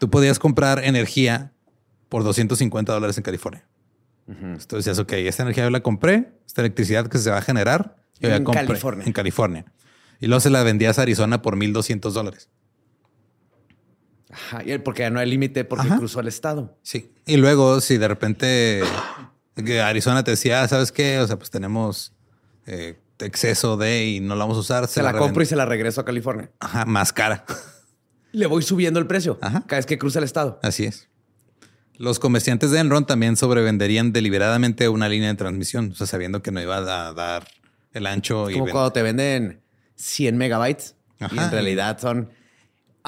[0.00, 1.52] tú podías comprar energía
[2.08, 3.66] por 250 dólares en California.
[4.28, 7.96] Entonces decías, ok, esta energía yo la compré, esta electricidad que se va a generar,
[8.18, 9.06] yo En la compré California.
[9.06, 9.64] en California.
[10.18, 12.48] Y luego se la vendías a Arizona por 1.200 dólares.
[14.36, 15.96] Ajá, y porque ya no hay límite porque Ajá.
[15.98, 16.76] cruzó el estado.
[16.82, 17.10] Sí.
[17.26, 18.82] Y luego, si de repente
[19.82, 21.18] Arizona te decía, "Ah, ¿sabes qué?
[21.20, 22.12] O sea, pues tenemos
[22.66, 24.86] eh, exceso de y no la vamos a usar.
[24.88, 26.50] Se la compro y se la regreso a California.
[26.60, 27.44] Ajá, más cara.
[28.32, 29.62] Le voy subiendo el precio Ajá.
[29.66, 30.58] cada vez que cruza el estado.
[30.62, 31.08] Así es.
[31.96, 36.50] Los comerciantes de Enron también sobrevenderían deliberadamente una línea de transmisión, o sea, sabiendo que
[36.50, 37.48] no iba a dar
[37.94, 39.62] el ancho y Como ven- cuando te venden
[39.94, 41.44] 100 megabytes y Ajá.
[41.46, 42.28] en realidad son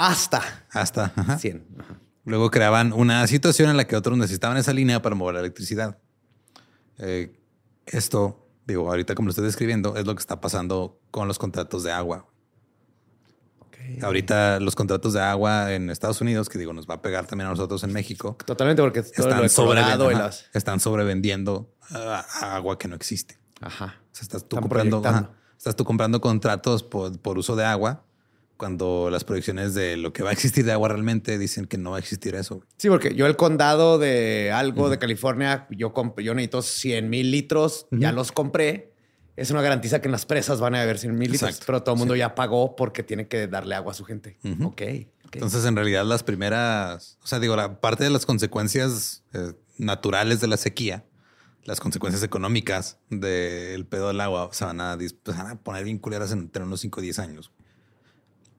[0.06, 1.12] hasta hasta.
[1.16, 1.38] ajá.
[1.38, 1.66] 100.
[1.78, 2.00] Ajá.
[2.24, 5.98] Luego creaban una situación en la que otros necesitaban esa línea para mover la electricidad.
[6.98, 7.38] Eh,
[7.86, 11.82] esto, digo, ahorita como lo estoy describiendo, es lo que está pasando con los contratos
[11.82, 12.26] de agua.
[14.02, 17.46] Ahorita los contratos de agua en Estados Unidos, que digo, nos va a pegar también
[17.46, 20.44] a nosotros en México, Totalmente porque están, de Colorado sobreven- y ajá, las...
[20.52, 23.38] están sobrevendiendo ah, agua que no existe.
[23.62, 23.96] Ajá.
[24.12, 27.64] O sea, estás tú Están comprando, ajá, estás tú comprando contratos por, por uso de
[27.64, 28.04] agua
[28.58, 31.92] cuando las proyecciones de lo que va a existir de agua realmente dicen que no
[31.92, 32.62] va a existir eso.
[32.76, 37.86] Sí, porque yo el condado de algo de California, yo, yo necesito 100 mil litros,
[37.92, 38.92] ya los compré.
[39.36, 41.94] Eso no garantiza que en las presas van a haber 100 mil litros, pero todo
[41.94, 44.36] el mundo ya pagó porque tiene que darle agua a su gente.
[44.42, 44.66] Ujú.
[44.66, 44.82] Ok.
[45.26, 45.34] ok.
[45.36, 50.40] Entonces, en realidad, las primeras, o sea, digo, la parte de las consecuencias eh, naturales
[50.40, 51.04] de la sequía,
[51.62, 55.98] las consecuencias económicas del pedo del agua se van a, se van a poner bien
[55.98, 57.52] culeras en- entre unos 5 o 10 años.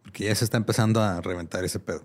[0.10, 2.04] Porque ya se está empezando a reventar ese pedo.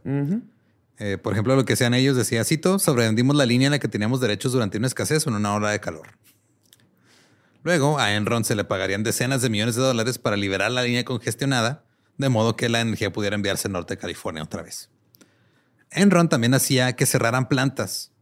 [0.99, 3.89] Eh, por ejemplo, lo que sean ellos decía, cito, sobrevendimos la línea en la que
[3.89, 6.09] teníamos derechos durante una escasez o en una hora de calor.
[7.63, 11.03] Luego, a Enron se le pagarían decenas de millones de dólares para liberar la línea
[11.07, 11.87] congestionada,
[12.19, 14.91] de modo que la energía pudiera enviarse al norte de California otra vez.
[15.91, 18.13] Enron también hacía que cerraran plantas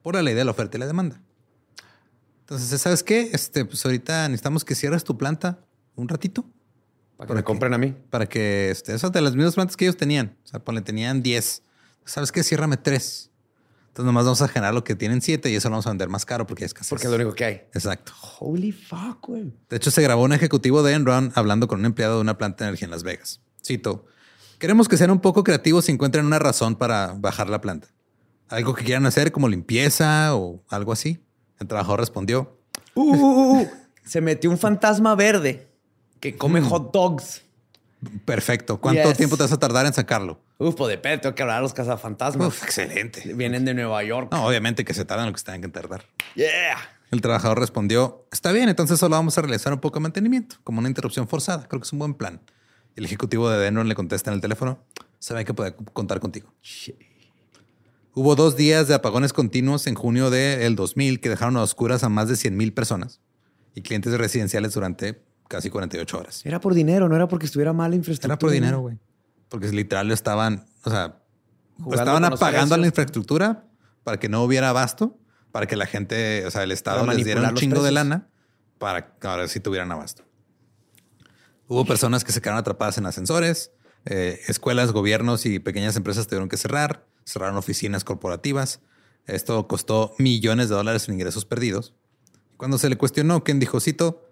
[0.00, 1.20] por la ley de la oferta y la demanda.
[2.40, 3.28] Entonces, ¿sabes qué?
[3.34, 5.58] Este, pues ahorita necesitamos que cierres tu planta
[5.96, 6.46] un ratito.
[7.20, 7.94] Para que me compren a mí.
[8.08, 10.38] Para que este, esas de las mismas plantas que ellos tenían.
[10.42, 11.62] O sea, ponle, tenían 10.
[12.06, 12.42] ¿Sabes qué?
[12.42, 13.30] Ciérrame 3.
[13.88, 16.08] Entonces nomás vamos a generar lo que tienen 7 y eso lo vamos a vender
[16.08, 16.88] más caro porque es casi.
[16.88, 17.54] Porque es lo único que hay.
[17.74, 18.14] Exacto.
[18.38, 19.52] Holy fuck, güey.
[19.68, 22.64] De hecho, se grabó un ejecutivo de Enron hablando con un empleado de una planta
[22.64, 23.42] de energía en Las Vegas.
[23.62, 24.06] Cito,
[24.58, 27.88] queremos que sean un poco creativos y encuentren una razón para bajar la planta.
[28.48, 31.22] Algo que quieran hacer como limpieza o algo así.
[31.58, 32.58] El trabajador respondió.
[32.94, 33.68] Uh, uh, uh,
[34.06, 35.69] se metió un fantasma verde
[36.20, 37.42] que come hot dogs.
[38.24, 38.80] Perfecto.
[38.80, 39.16] ¿Cuánto Yes.
[39.18, 40.40] tiempo te vas a tardar en sacarlo?
[40.58, 42.48] Uf, pues depende, tengo que hablar a los cazafantasmas.
[42.48, 43.32] Uf, excelente.
[43.34, 44.28] Vienen de Nueva York.
[44.32, 46.04] No, obviamente que se tardan lo que se tengan que tardar.
[46.34, 46.78] Yeah.
[47.10, 50.78] El trabajador respondió, está bien, entonces solo vamos a realizar un poco de mantenimiento, como
[50.78, 51.66] una interrupción forzada.
[51.66, 52.40] Creo que es un buen plan.
[52.96, 54.78] El ejecutivo de Enron le contesta en el teléfono,
[55.18, 56.52] sabe que puede contar contigo.
[58.14, 62.08] Hubo dos días de apagones continuos en junio del 2000 que dejaron a oscuras a
[62.08, 63.20] más de 100 mil personas
[63.74, 66.46] y clientes residenciales durante casi 48 horas.
[66.46, 68.34] Era por dinero, no era porque estuviera mala infraestructura.
[68.34, 68.98] Era por dinero, güey.
[69.48, 71.18] Porque literal estaban, o sea,
[71.76, 73.66] Jugando estaban apagando la infraestructura
[74.04, 75.18] para que no hubiera abasto,
[75.50, 78.28] para que la gente, o sea, el Estado les diera un chingo de lana
[78.78, 80.22] para que ahora sí tuvieran abasto.
[81.66, 83.72] Hubo personas que se quedaron atrapadas en ascensores,
[84.04, 88.80] eh, escuelas, gobiernos y pequeñas empresas tuvieron que cerrar, cerraron oficinas corporativas.
[89.26, 91.94] Esto costó millones de dólares en ingresos perdidos.
[92.56, 94.29] Cuando se le cuestionó, Ken dijo, cito,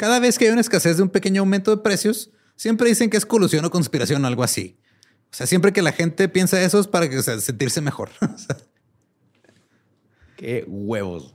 [0.00, 3.18] cada vez que hay una escasez de un pequeño aumento de precios, siempre dicen que
[3.18, 4.78] es colusión o conspiración o algo así.
[5.30, 8.08] O sea, siempre que la gente piensa eso es para que, o sea, sentirse mejor.
[10.38, 11.34] Qué huevos.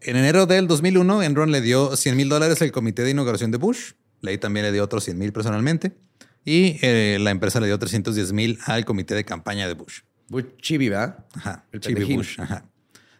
[0.00, 3.58] en enero del 2001, Enron le dio 100 mil dólares al comité de inauguración de
[3.58, 3.92] Bush.
[4.22, 5.96] Ley también le dio otros 100 mil personalmente.
[6.44, 10.00] Y eh, la empresa le dio 310 mil al comité de campaña de Bush.
[10.26, 11.26] Muy chibi, ¿verdad?
[11.34, 11.64] Ajá.
[11.70, 12.16] El Chibi.
[12.16, 12.40] Bush.
[12.40, 12.68] Ajá.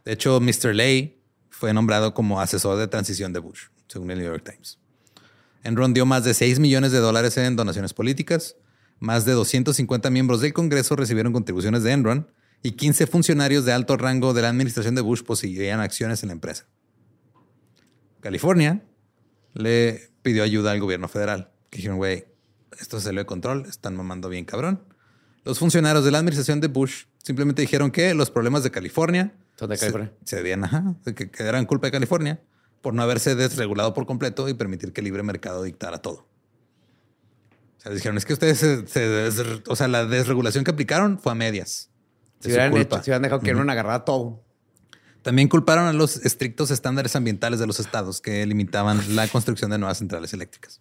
[0.05, 0.74] De hecho, Mr.
[0.74, 4.80] Lay fue nombrado como asesor de transición de Bush, según el New York Times.
[5.63, 8.57] Enron dio más de 6 millones de dólares en donaciones políticas.
[8.99, 12.31] Más de 250 miembros del Congreso recibieron contribuciones de Enron
[12.63, 16.33] y 15 funcionarios de alto rango de la administración de Bush poseían acciones en la
[16.35, 16.67] empresa.
[18.21, 18.83] California
[19.55, 21.51] le pidió ayuda al gobierno federal.
[21.71, 22.27] Que dijeron, güey,
[22.79, 24.83] esto se salió de control, están mamando bien cabrón.
[25.45, 29.71] Los funcionarios de la administración de Bush simplemente dijeron que los problemas de California Son
[29.71, 30.13] de se- California.
[30.25, 32.41] Se, debían, ajá, que, que eran culpa de California
[32.83, 36.26] por no haberse desregulado por completo y permitir que el libre mercado dictara todo.
[37.78, 41.18] O sea, dijeron, es que ustedes, se, se des- o sea, la desregulación que aplicaron
[41.18, 41.91] fue a medias.
[42.41, 44.43] Si hubieran, hecho- si hubieran dejado que Enron agarrara todo.
[45.22, 49.78] También culparon a los estrictos estándares ambientales de los estados que limitaban la construcción de
[49.78, 50.81] nuevas centrales eléctricas.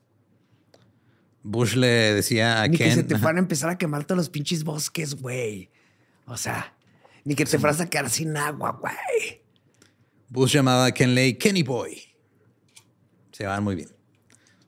[1.44, 4.18] Bush le decía a Ni que Ken, se te fueran a empezar a quemar todos
[4.18, 5.70] los pinches bosques, güey.
[6.26, 6.74] O sea,
[7.26, 9.42] ni que te fueras a quedar sin agua, güey.
[10.30, 12.02] Bush llamaba a Ken Lay Kenny Boy.
[13.32, 13.90] Se llevaban muy bien.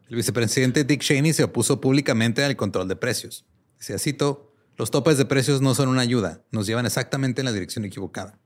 [0.09, 3.45] El vicepresidente Dick Cheney se opuso públicamente al control de precios.
[3.77, 7.51] Decía, cito, los topes de precios no son una ayuda, nos llevan exactamente en la
[7.53, 8.39] dirección equivocada.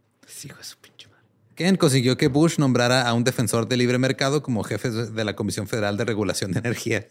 [0.44, 1.24] Hijo de su pinche madre.
[1.56, 5.36] Ken consiguió que Bush nombrara a un defensor del libre mercado como jefe de la
[5.36, 7.08] Comisión Federal de Regulación de Energía.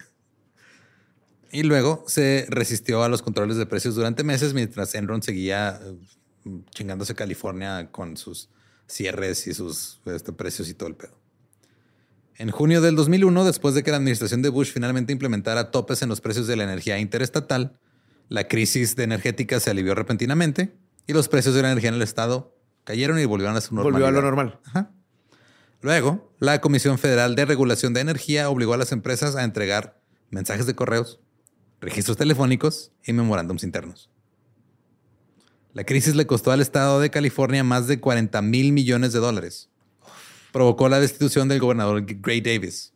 [1.51, 6.51] Y luego se resistió a los controles de precios durante meses mientras Enron seguía eh,
[6.71, 8.51] chingándose California con sus
[8.87, 11.19] cierres y sus este, precios y todo el pedo.
[12.37, 16.09] En junio del 2001, después de que la administración de Bush finalmente implementara topes en
[16.09, 17.79] los precios de la energía interestatal,
[18.29, 20.75] la crisis de energética se alivió repentinamente
[21.07, 24.07] y los precios de la energía en el estado cayeron y volvieron a su normalidad.
[24.07, 24.61] Volvió a lo normal.
[24.65, 24.91] Ajá.
[25.81, 30.67] Luego, la Comisión Federal de Regulación de Energía obligó a las empresas a entregar mensajes
[30.67, 31.21] de correos,
[31.81, 34.11] registros telefónicos y memorándums internos.
[35.75, 39.69] La crisis le costó al estado de California más de 40 mil millones de dólares.
[40.53, 42.93] Provocó la destitución del gobernador Gray Davis,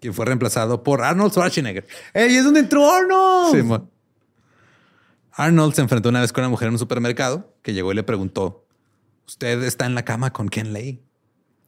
[0.00, 1.86] quien fue reemplazado por Arnold Schwarzenegger.
[2.14, 3.54] ¡Ey, es donde entró Arnold!
[3.56, 3.90] Simón.
[5.32, 8.02] Arnold se enfrentó una vez con una mujer en un supermercado que llegó y le
[8.02, 8.66] preguntó:
[9.26, 11.00] ¿Usted está en la cama con Ken Lay?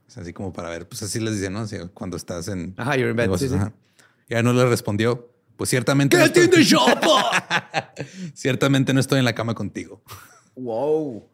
[0.09, 1.61] Es así como para ver, pues así les dicen, ¿no?
[1.61, 2.75] Así, cuando estás en.
[2.77, 3.63] Ajá, you're in bed, negocios, sí, sí.
[3.63, 3.73] ajá.
[4.29, 6.17] Y Arnold le respondió: Pues ciertamente.
[6.19, 6.67] no ¿Qué estoy-
[8.35, 10.03] ciertamente no estoy en la cama contigo.
[10.63, 11.27] Wow.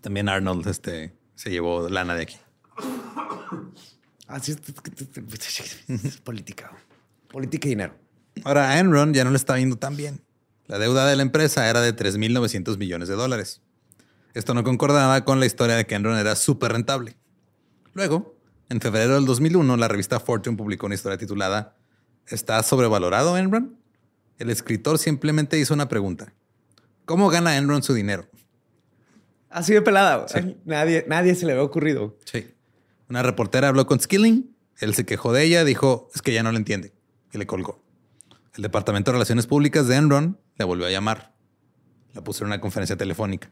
[0.00, 2.36] También Arnold este, se llevó lana de aquí.
[4.26, 4.58] Así es,
[6.04, 6.70] es política.
[7.28, 7.94] Política y dinero.
[8.44, 10.20] Ahora a Enron ya no le está yendo tan bien.
[10.66, 13.60] La deuda de la empresa era de 3.900 millones de dólares.
[14.34, 17.16] Esto no concordaba con la historia de que Enron era súper rentable.
[17.92, 18.36] Luego,
[18.68, 21.76] en febrero del 2001, la revista Fortune publicó una historia titulada
[22.28, 23.76] ¿Está sobrevalorado Enron?
[24.38, 26.32] El escritor simplemente hizo una pregunta.
[27.10, 28.28] ¿Cómo gana Enron su dinero?
[29.48, 30.26] Así de pelada.
[30.64, 32.16] Nadie, nadie se le había ocurrido.
[32.24, 32.54] Sí.
[33.08, 34.54] Una reportera habló con Skilling.
[34.78, 36.92] Él se quejó de ella, dijo, es que ya no lo entiende.
[37.32, 37.82] Y le colgó.
[38.54, 41.34] El Departamento de Relaciones Públicas de Enron le volvió a llamar.
[42.14, 43.50] La puso en una conferencia telefónica.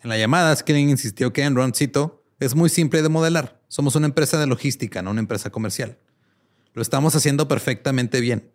[0.00, 3.60] En la llamada, Skilling insistió que Enron, cito, es muy simple de modelar.
[3.66, 5.98] Somos una empresa de logística, no una empresa comercial.
[6.74, 8.51] Lo estamos haciendo perfectamente bien.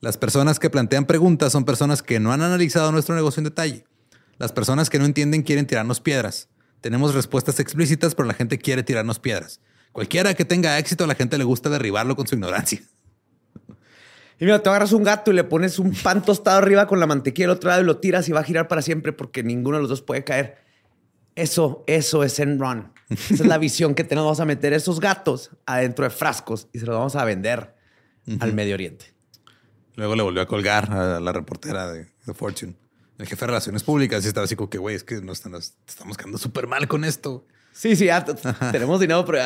[0.00, 3.84] Las personas que plantean preguntas son personas que no han analizado nuestro negocio en detalle.
[4.38, 6.48] Las personas que no entienden quieren tirarnos piedras.
[6.82, 9.60] Tenemos respuestas explícitas, pero la gente quiere tirarnos piedras.
[9.92, 12.82] Cualquiera que tenga éxito, a la gente le gusta derribarlo con su ignorancia.
[14.38, 17.06] Y mira, te agarras un gato y le pones un pan tostado arriba con la
[17.06, 19.78] mantequilla al otro lado y lo tiras y va a girar para siempre porque ninguno
[19.78, 20.58] de los dos puede caer.
[21.34, 22.92] Eso, eso es Enron.
[23.08, 24.26] Esa es la visión que tenemos.
[24.26, 27.74] Vamos a meter esos gatos adentro de frascos y se los vamos a vender
[28.40, 29.15] al Medio Oriente.
[29.96, 32.76] Luego le volvió a colgar a la reportera de, Fortune,
[33.18, 35.42] el jefe de relaciones públicas, y estaba así como que, güey, es que nos,
[35.88, 37.46] estamos quedando súper mal con esto.
[37.72, 38.08] Sí, sí,
[38.72, 39.38] tenemos dinero, pero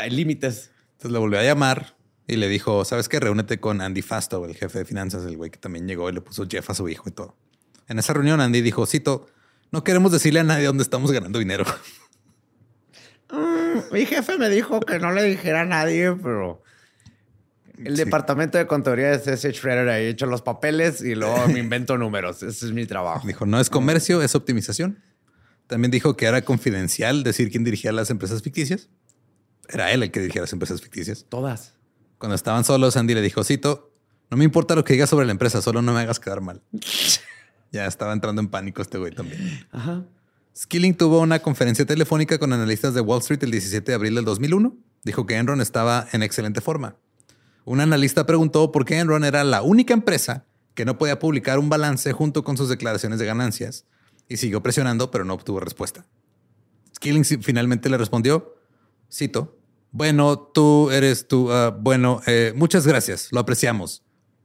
[0.00, 0.70] hay límites.
[0.92, 1.96] Entonces le volvió a llamar
[2.26, 3.20] y le dijo, ¿sabes qué?
[3.20, 6.20] Reúnete con Andy Fasto, el jefe de finanzas, el güey que también llegó y le
[6.20, 7.36] puso Jeff a su hijo y todo.
[7.86, 9.28] En esa reunión Andy dijo, cito,
[9.70, 11.64] no queremos decirle a nadie dónde estamos ganando dinero.
[13.30, 16.63] Mm, mi jefe me dijo que no le dijera a nadie, pero
[17.82, 19.52] el departamento de contaduría de C.S.
[19.52, 22.42] Shredder ahí hecho los papeles y luego me invento números.
[22.42, 23.26] Ese es mi trabajo.
[23.26, 25.02] Dijo, no es comercio, es optimización.
[25.66, 28.88] También dijo que era confidencial decir quién dirigía las empresas ficticias.
[29.68, 31.26] Era él el que dirigía las empresas ficticias.
[31.28, 31.74] Todas.
[32.18, 33.92] Cuando estaban solos, Andy le dijo, Cito,
[34.30, 36.62] no me importa lo que digas sobre la empresa, solo no me hagas quedar mal.
[37.72, 39.66] ya estaba entrando en pánico este güey también.
[39.72, 40.04] Ajá.
[40.56, 44.24] Skilling tuvo una conferencia telefónica con analistas de Wall Street el 17 de abril del
[44.24, 44.76] 2001.
[45.02, 46.96] Dijo que Enron estaba en excelente forma.
[47.64, 50.44] Un analista preguntó por qué Enron era la única empresa
[50.74, 53.86] que no podía publicar un balance junto con sus declaraciones de ganancias
[54.28, 56.04] y siguió presionando, pero no obtuvo respuesta.
[56.94, 58.54] Skilling finalmente le respondió,
[59.10, 59.58] cito,
[59.90, 64.02] bueno, tú eres tú, ah, bueno, eh, muchas gracias, lo apreciamos.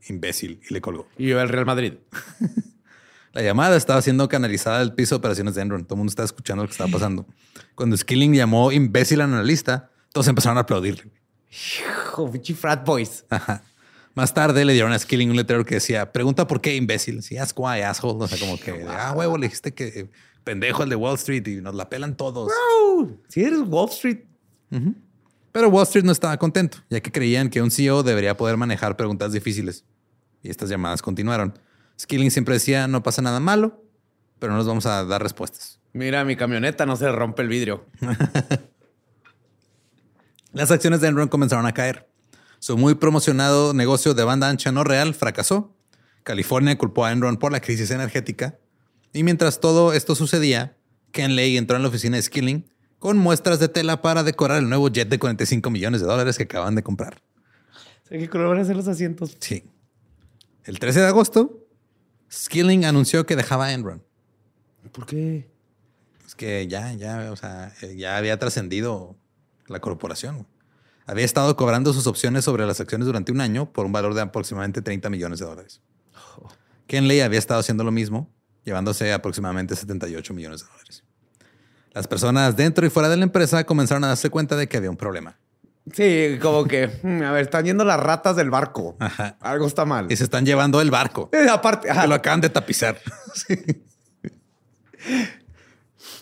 [0.08, 1.08] Imbécil, y le colgó.
[1.18, 1.94] Y yo el Real Madrid.
[3.34, 5.86] La llamada estaba siendo canalizada del piso de operaciones de Enron.
[5.86, 7.28] Todo el mundo estaba escuchando lo que estaba pasando.
[7.76, 11.12] Cuando Skilling llamó imbécil al analista, todos empezaron a aplaudirle.
[11.52, 13.26] Hijo, frat boys.
[14.16, 17.24] Más tarde le dieron a Skilling un letrero que decía, pregunta por qué imbécil.
[17.24, 18.24] Sí, ask why, asshole.
[18.24, 20.10] O sea, como que, ah, huevo, le dijiste que
[20.44, 22.52] pendejo el de Wall Street y nos la pelan todos.
[23.28, 24.20] Si eres Wall Street.
[25.52, 28.98] Pero Wall Street no estaba contento, ya que creían que un CEO debería poder manejar
[28.98, 29.86] preguntas difíciles.
[30.44, 31.58] Y estas llamadas continuaron.
[32.00, 33.84] Skilling siempre decía, no pasa nada malo,
[34.40, 35.80] pero no nos vamos a dar respuestas.
[35.94, 37.86] Mira, mi camioneta no se rompe el vidrio.
[40.52, 42.10] Las acciones de Enron comenzaron a caer.
[42.58, 45.76] Su muy promocionado negocio de banda ancha no real fracasó.
[46.24, 48.58] California culpó a Enron por la crisis energética.
[49.14, 50.76] Y mientras todo esto sucedía,
[51.12, 54.70] Ken Lay entró en la oficina de Skilling con muestras de tela para decorar el
[54.70, 57.22] nuevo jet de 45 millones de dólares que acaban de comprar.
[58.10, 59.38] ¿Qué color van a los asientos?
[59.40, 59.64] Sí.
[60.66, 61.68] El 13 de agosto,
[62.32, 64.04] Skilling anunció que dejaba Enron.
[64.92, 65.48] ¿Por qué?
[66.26, 69.16] Es que ya, ya, o sea, ya había trascendido
[69.70, 70.48] la corporación.
[71.06, 74.22] Había estado cobrando sus opciones sobre las acciones durante un año por un valor de
[74.22, 75.82] aproximadamente 30 millones de dólares.
[76.88, 78.32] Kenley había estado haciendo lo mismo,
[78.64, 81.04] llevándose aproximadamente 78 millones de dólares.
[81.94, 84.90] Las personas dentro y fuera de la empresa comenzaron a darse cuenta de que había
[84.90, 85.40] un problema.
[85.94, 88.96] Sí, como que, hmm, a ver, están yendo las ratas del barco.
[89.40, 90.12] Algo está mal.
[90.12, 91.30] Y se están llevando el barco.
[91.32, 93.00] Eh, aparte, que lo acaban de tapizar.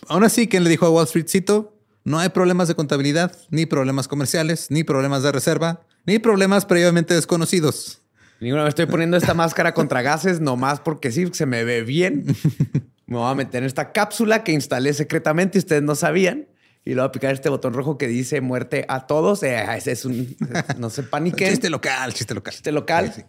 [0.08, 1.77] Aún así, quien le dijo a Wall Street, cito,
[2.08, 7.14] no hay problemas de contabilidad, ni problemas comerciales, ni problemas de reserva, ni problemas previamente
[7.14, 8.01] desconocidos.
[8.39, 12.24] Ninguna vez estoy poniendo esta máscara contra gases nomás porque sí, se me ve bien.
[13.08, 16.47] Me voy a meter en esta cápsula que instalé secretamente y ustedes no sabían.
[16.86, 19.43] Y luego picar este botón rojo que dice muerte a todos.
[19.43, 20.34] Eh, ese es un...
[20.78, 21.49] No se paniquen.
[21.49, 22.53] chiste local, chiste local.
[22.53, 23.26] Chiste local.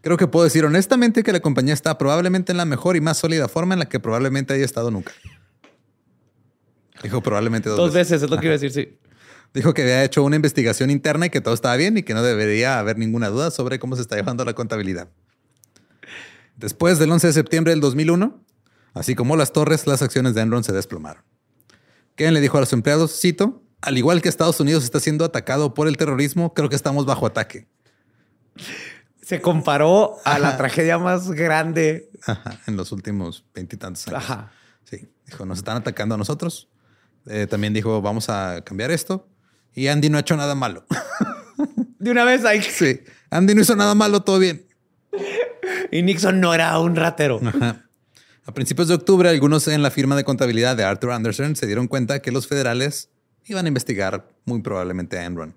[0.00, 3.18] Creo que puedo decir honestamente que la compañía está probablemente en la mejor y más
[3.18, 5.12] sólida forma en la que probablemente haya estado nunca.
[7.02, 8.22] Dijo probablemente dos, veces.
[8.22, 8.98] es lo que iba a decir, sí.
[9.54, 12.22] Dijo que había hecho una investigación interna y que todo estaba bien y que no
[12.22, 15.08] debería haber ninguna duda sobre cómo se está llevando la contabilidad.
[16.56, 18.44] Después del 11 de septiembre del 2001,
[18.94, 21.22] así como las torres, las acciones de Enron se desplomaron.
[22.14, 25.72] Ken le dijo a los empleados, cito, al igual que Estados Unidos está siendo atacado
[25.72, 27.68] por el terrorismo, creo que estamos bajo ataque.
[29.22, 32.10] Se comparó a la tragedia más grande.
[32.26, 34.24] Ajá, en los últimos veintitantos años.
[34.24, 34.52] Ajá.
[34.84, 36.68] Sí, dijo, nos están atacando a nosotros.
[37.28, 39.28] Eh, también dijo, vamos a cambiar esto.
[39.74, 40.84] Y Andy no ha hecho nada malo.
[41.98, 42.62] De una vez ahí.
[42.62, 43.00] sí,
[43.30, 44.66] Andy no hizo nada malo, todo bien.
[45.90, 47.40] Y Nixon no era un ratero.
[47.44, 47.88] Ajá.
[48.48, 51.86] A principios de octubre, algunos en la firma de contabilidad de Arthur Anderson se dieron
[51.86, 53.10] cuenta que los federales
[53.44, 55.54] iban a investigar muy probablemente a Enron.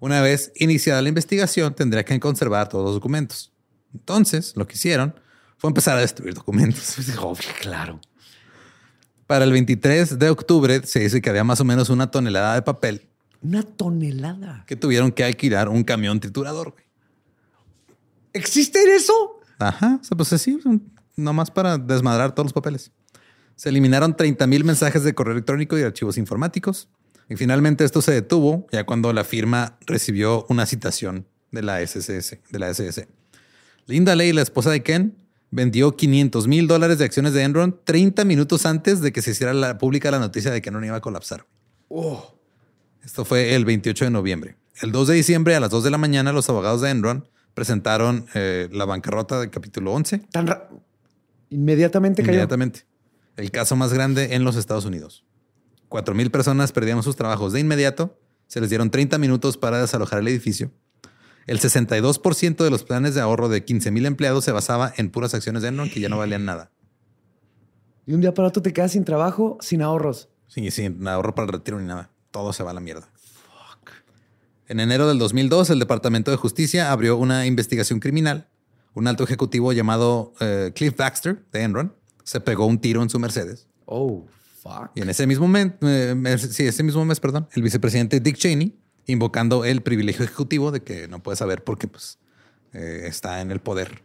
[0.00, 3.52] Una vez iniciada la investigación, tendría que conservar todos los documentos.
[3.92, 5.14] Entonces, lo que hicieron
[5.58, 6.96] fue empezar a destruir documentos.
[7.18, 8.00] Obvio, claro.
[9.28, 12.62] Para el 23 de octubre se dice que había más o menos una tonelada de
[12.62, 13.02] papel
[13.42, 14.64] Una tonelada.
[14.66, 16.72] que tuvieron que alquilar un camión triturador.
[16.72, 16.84] güey.
[18.32, 19.12] ¿Existe eso?
[19.58, 22.90] Ajá, o sea, pues un- nomás para desmadrar todos los papeles.
[23.56, 26.88] Se eliminaron 30 mil mensajes de correo electrónico y archivos informáticos.
[27.28, 32.40] Y finalmente esto se detuvo ya cuando la firma recibió una citación de la SSS,
[32.50, 33.08] de la SS.
[33.86, 35.14] Linda Ley, la esposa de Ken,
[35.50, 39.52] vendió 500 mil dólares de acciones de Enron 30 minutos antes de que se hiciera
[39.54, 41.46] la, pública la noticia de que Enron iba a colapsar.
[43.04, 44.56] Esto fue el 28 de noviembre.
[44.82, 48.26] El 2 de diciembre a las 2 de la mañana los abogados de Enron presentaron
[48.34, 50.68] eh, la bancarrota del capítulo 11 Tan ra-
[51.50, 52.32] Inmediatamente cayó.
[52.32, 52.80] inmediatamente.
[53.36, 55.24] El caso más grande en los Estados Unidos.
[55.88, 58.18] 4 mil personas perdieron sus trabajos de inmediato.
[58.46, 60.70] Se les dieron 30 minutos para desalojar el edificio.
[61.48, 65.32] El 62% de los planes de ahorro de 15 mil empleados se basaba en puras
[65.32, 66.70] acciones de Enron que ya no valían nada.
[68.04, 70.28] Y un día para otro te quedas sin trabajo, sin ahorros.
[70.46, 72.10] Sí, sin ahorro para el retiro ni nada.
[72.30, 73.08] Todo se va a la mierda.
[74.66, 78.46] En enero del 2002, el Departamento de Justicia abrió una investigación criminal.
[78.92, 81.94] Un alto ejecutivo llamado eh, Cliff Baxter de Enron
[82.24, 83.68] se pegó un tiro en su Mercedes.
[83.86, 84.26] Oh,
[84.62, 84.90] fuck.
[84.94, 88.78] Y en ese mismo mes, eh, sí, ese mismo mes, perdón, el vicepresidente Dick Cheney,
[89.08, 92.18] invocando el privilegio ejecutivo de que no puede saber porque pues,
[92.72, 94.04] eh, está en el poder,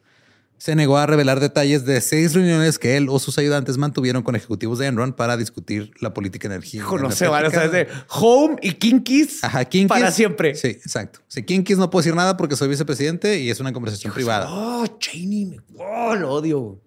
[0.58, 4.36] se negó a revelar detalles de seis reuniones que él o sus ayudantes mantuvieron con
[4.38, 6.84] ejecutivos de Enron para discutir la política energía.
[6.84, 7.68] Es energética.
[7.70, 9.89] de Home y Kinkis Ajá, Kinkis.
[9.89, 10.56] para siempre.
[10.56, 11.20] Sí, exacto.
[11.28, 14.47] Si Kinkis no puedo decir nada porque soy vicepresidente y es una conversación privada.
[14.49, 15.45] Oh, Cheney.
[15.47, 16.80] me- Oh, lo odio.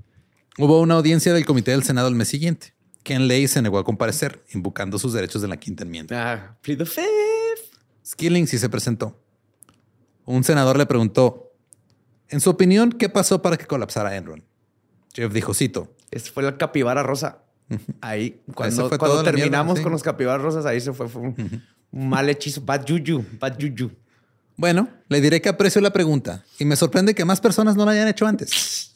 [0.57, 2.73] Hubo una audiencia del comité del Senado el mes siguiente.
[3.03, 6.33] Ken Lay se negó a comparecer, invocando sus derechos de la quinta enmienda.
[6.33, 7.07] Ah, plead the fifth.
[8.07, 9.21] Skilling sí se presentó.
[10.25, 11.53] Un senador le preguntó,
[12.29, 14.45] en su opinión, ¿qué pasó para que colapsara Enron?
[15.13, 17.43] Jeff dijo, cito, Ese fue la capibara rosa.
[18.01, 19.83] Ahí, cuando, fue cuando toda la terminamos mierda, sí.
[19.83, 22.61] con los capibaras rosas, ahí se fue, fue un, un mal hechizo.
[22.61, 23.91] Bad juju, bad juju.
[24.57, 27.91] bueno, le diré que aprecio la pregunta y me sorprende que más personas no lo
[27.91, 28.93] hayan hecho antes.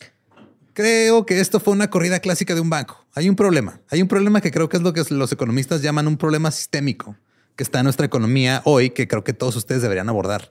[0.72, 3.04] Creo que esto fue una corrida clásica de un banco.
[3.14, 3.80] Hay un problema.
[3.90, 7.16] Hay un problema que creo que es lo que los economistas llaman un problema sistémico
[7.60, 10.50] que está en nuestra economía hoy que creo que todos ustedes deberían abordar.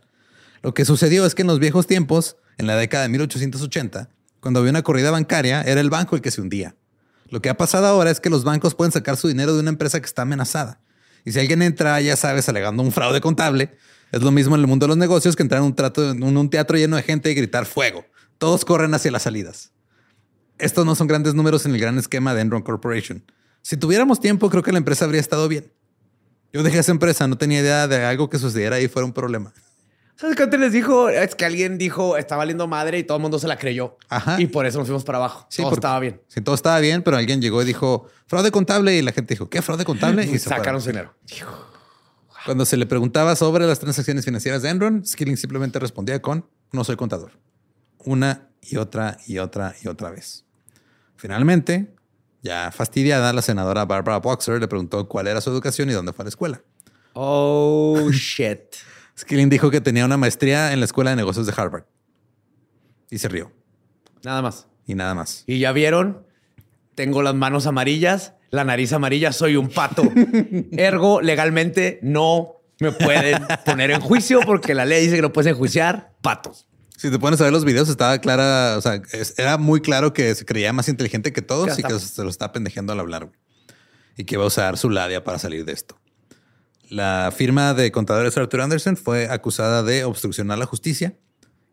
[0.62, 4.60] Lo que sucedió es que en los viejos tiempos, en la década de 1880, cuando
[4.60, 6.76] había una corrida bancaria, era el banco el que se hundía.
[7.32, 9.72] Lo que ha pasado ahora es que los bancos pueden sacar su dinero de una
[9.72, 10.82] empresa que está amenazada.
[11.26, 13.76] Y si alguien entra, ya sabes, alegando un fraude contable,
[14.12, 16.50] es lo mismo en el mundo de los negocios que entrar en un, en un
[16.52, 18.06] teatro lleno de gente y gritar fuego.
[18.38, 19.72] Todos corren hacia las salidas.
[20.60, 23.24] Estos no son grandes números en el gran esquema de Enron Corporation.
[23.64, 25.74] Si tuviéramos tiempo, creo que la empresa habría estado bien.
[26.52, 29.54] Yo dejé esa empresa, no tenía idea de algo que sucediera y fuera un problema.
[30.16, 31.08] ¿Sabes qué antes les dijo?
[31.08, 33.98] Es que alguien dijo, está valiendo madre y todo el mundo se la creyó.
[34.10, 34.42] Ajá.
[34.42, 35.48] Y por eso nos fuimos para abajo.
[35.50, 36.22] Sí, todo estaba bien.
[36.28, 39.50] Sí, todo estaba bien, pero alguien llegó y dijo fraude contable y la gente dijo,
[39.50, 40.24] ¿qué fraude contable?
[40.30, 41.16] Y se sacaron su dinero.
[42.46, 46.84] Cuando se le preguntaba sobre las transacciones financieras de Enron, Skilling simplemente respondía con no
[46.84, 47.32] soy contador.
[48.00, 50.46] Una y otra y otra y otra vez.
[51.16, 51.96] Finalmente,
[52.42, 56.24] ya fastidiada, la senadora Barbara Boxer le preguntó cuál era su educación y dónde fue
[56.24, 56.62] a la escuela.
[57.14, 58.60] Oh, shit.
[59.18, 61.84] Skilling dijo que tenía una maestría en la Escuela de Negocios de Harvard.
[63.10, 63.52] Y se rió.
[64.24, 64.68] Nada más.
[64.86, 65.44] Y nada más.
[65.46, 66.26] Y ya vieron,
[66.96, 70.04] tengo las manos amarillas, la nariz amarilla, soy un pato.
[70.72, 75.52] Ergo, legalmente no me pueden poner en juicio porque la ley dice que no puedes
[75.52, 76.69] enjuiciar patos.
[77.00, 80.12] Si te pones a ver los videos, estaba clara, o sea, es- era muy claro
[80.14, 83.26] que se creía más inteligente que todos y que se lo está pendejeando al hablar.
[83.28, 83.40] güey.
[84.18, 85.98] Y que iba a usar su labia para salir de esto.
[86.90, 91.16] La firma de contadores Arthur Anderson fue acusada de obstrucción a la justicia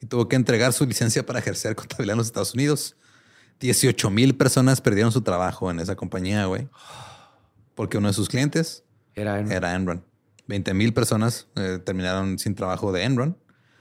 [0.01, 2.97] y tuvo que entregar su licencia para ejercer contabilidad en los Estados Unidos.
[3.59, 6.69] 18 mil personas perdieron su trabajo en esa compañía, güey.
[7.75, 10.05] Porque uno de sus clientes Era, era Enron.
[10.47, 13.39] 20 mil personas eh, terminaron sin trabajo de Enron.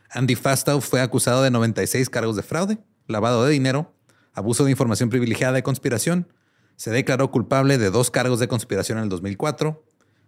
[0.10, 2.78] Andy Fastow fue acusado de 96 cargos de fraude,
[3.08, 3.94] lavado de dinero,
[4.34, 6.28] abuso de información privilegiada y conspiración.
[6.76, 9.84] Se declaró culpable de dos cargos de conspiración en el 2004.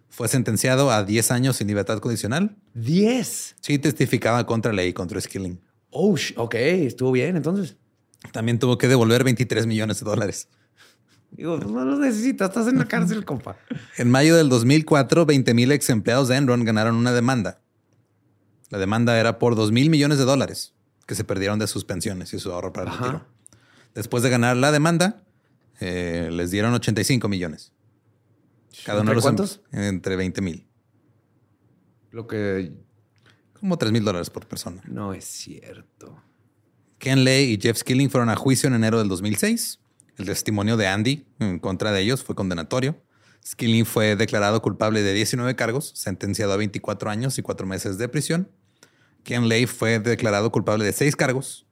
[0.08, 2.56] Fue sentenciado a 10 años sin libertad condicional.
[2.74, 3.56] 10.
[3.60, 5.60] Sí testificaba contra ley contra Skilling.
[5.90, 7.76] Oh, ok, estuvo bien entonces.
[8.32, 10.48] También tuvo que devolver 23 millones de dólares.
[11.30, 13.56] Digo, no los necesitas, estás en la cárcel, compa.
[13.96, 17.60] En mayo del 2004, 20 mil ex empleados de Enron ganaron una demanda.
[18.70, 20.74] La demanda era por 2 mil millones de dólares
[21.06, 23.04] que se perdieron de sus pensiones y su ahorro para el Ajá.
[23.04, 23.26] retiro.
[23.94, 25.22] Después de ganar la demanda,
[25.80, 27.72] eh, les dieron 85 millones.
[28.84, 29.60] Cada uno de ¿Entre los em- cuántos?
[29.72, 30.66] Entre 20 mil.
[32.10, 32.72] Lo que
[33.58, 34.82] Como 3 mil dólares por persona.
[34.86, 36.22] no es cierto.
[36.98, 39.80] Ken Lay y Jeff Skilling fueron a juicio en enero del 2006.
[40.16, 43.00] El testimonio de Andy en contra de ellos fue condenatorio.
[43.44, 48.08] Skilling fue declarado culpable de 19 cargos, sentenciado a 24 años y 4 meses de
[48.08, 48.50] prisión.
[49.24, 51.66] Ken Lay fue declarado culpable de 6 cargos.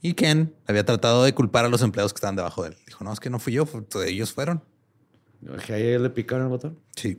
[0.00, 2.76] Y Ken había tratado de culpar a los empleados que estaban debajo de él.
[2.86, 3.66] Dijo, no, es que no fui yo,
[4.06, 4.62] ellos fueron.
[5.66, 6.78] ¿Que ahí le picaron el botón?
[6.96, 7.18] Sí.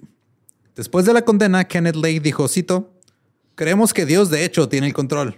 [0.76, 2.94] Después de la condena, Kenneth Lay dijo, cito,
[3.56, 5.38] creemos que Dios de hecho tiene el control.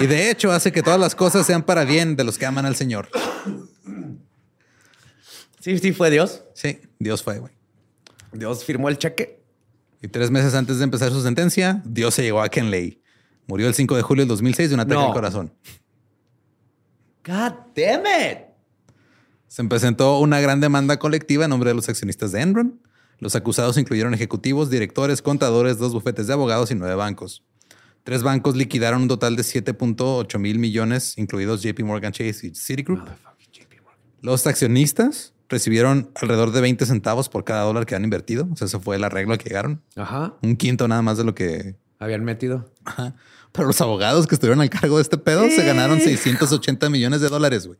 [0.00, 2.66] Y de hecho hace que todas las cosas sean para bien de los que aman
[2.66, 3.08] al Señor.
[5.60, 6.44] Sí, sí, fue Dios.
[6.54, 7.52] Sí, Dios fue, güey.
[8.32, 9.42] Dios firmó el cheque.
[10.02, 13.02] Y tres meses antes de empezar su sentencia, Dios se llegó a Ken Lay.
[13.46, 15.06] Murió el 5 de julio del 2006 de un ataque No.
[15.08, 15.52] al corazón.
[17.24, 18.38] God damn it.
[19.48, 22.80] Se presentó una gran demanda colectiva en nombre de los accionistas de Enron.
[23.18, 27.42] Los acusados incluyeron ejecutivos, directores, contadores, dos bufetes de abogados y nueve bancos.
[28.04, 33.08] Tres bancos liquidaron un total de 7.8 mil millones, incluidos JP Morgan Chase y Citigroup.
[34.22, 38.48] Los accionistas recibieron alrededor de 20 centavos por cada dólar que han invertido.
[38.52, 39.82] O sea, ese fue el arreglo al que llegaron.
[39.96, 40.34] Ajá.
[40.42, 41.76] Un quinto nada más de lo que...
[41.98, 42.70] Habían metido.
[42.84, 43.14] Ajá.
[43.52, 47.28] Pero los abogados que estuvieron al cargo de este pedo se ganaron 680 millones de
[47.28, 47.78] dólares, güey.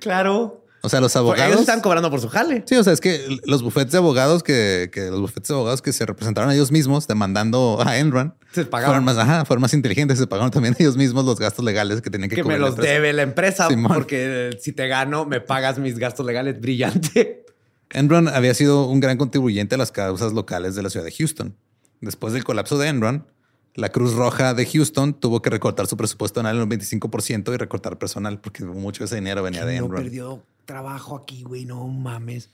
[0.00, 0.63] Claro.
[0.84, 1.46] O sea, los Porque abogados...
[1.48, 2.62] ellos están cobrando por su jale.
[2.66, 5.80] Sí, o sea, es que los bufetes de abogados que, que los bufetes de abogados
[5.80, 8.90] que se representaron a ellos mismos demandando a Enron Se pagaban.
[8.92, 12.10] fueron más, ajá, fueron más inteligentes, se pagaron también ellos mismos los gastos legales que
[12.10, 13.92] tenían que, Que me cubrir la los debe la empresa Simón.
[13.94, 16.60] porque eh, si te gano, me pagas mis gastos legales.
[16.60, 17.46] Brillante.
[17.90, 21.56] Enron había sido un gran contribuyente a las causas locales de la ciudad de Houston.
[22.02, 23.26] Después del colapso de Enron,
[23.74, 27.56] la Cruz Roja de Houston tuvo que recortar su presupuesto anual en un 25% y
[27.56, 30.02] recortar personal porque mucho de ese dinero venía de No Enron.
[30.02, 31.64] perdió trabajo aquí, güey.
[31.64, 32.50] No mames.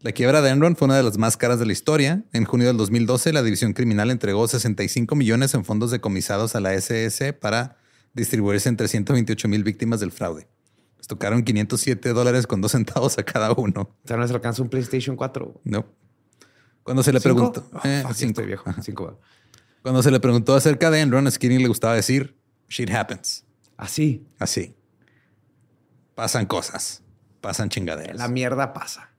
[0.00, 2.24] La quiebra de Enron fue una de las más caras de la historia.
[2.32, 6.72] En junio del 2012, la división criminal entregó 65 millones en fondos decomisados a la
[6.74, 7.76] SS para
[8.14, 10.48] distribuirse entre 128 mil víctimas del fraude.
[10.96, 13.82] Les tocaron 507 dólares con dos centavos a cada uno.
[14.02, 15.60] O sea, no se alcanza un PlayStation 4.
[15.64, 15.86] No.
[16.82, 17.52] Cuando se le ¿Cinco?
[17.52, 18.64] preguntó, eh, fuck, estoy viejo.
[18.82, 19.20] Cinco.
[19.82, 23.44] Cuando se le preguntó acerca de Enron, a Skinny le gustaba decir shit happens.
[23.76, 24.26] Así.
[24.38, 24.74] Así.
[26.14, 27.02] Pasan cosas,
[27.40, 28.16] pasan chingaderas.
[28.16, 29.10] La mierda pasa.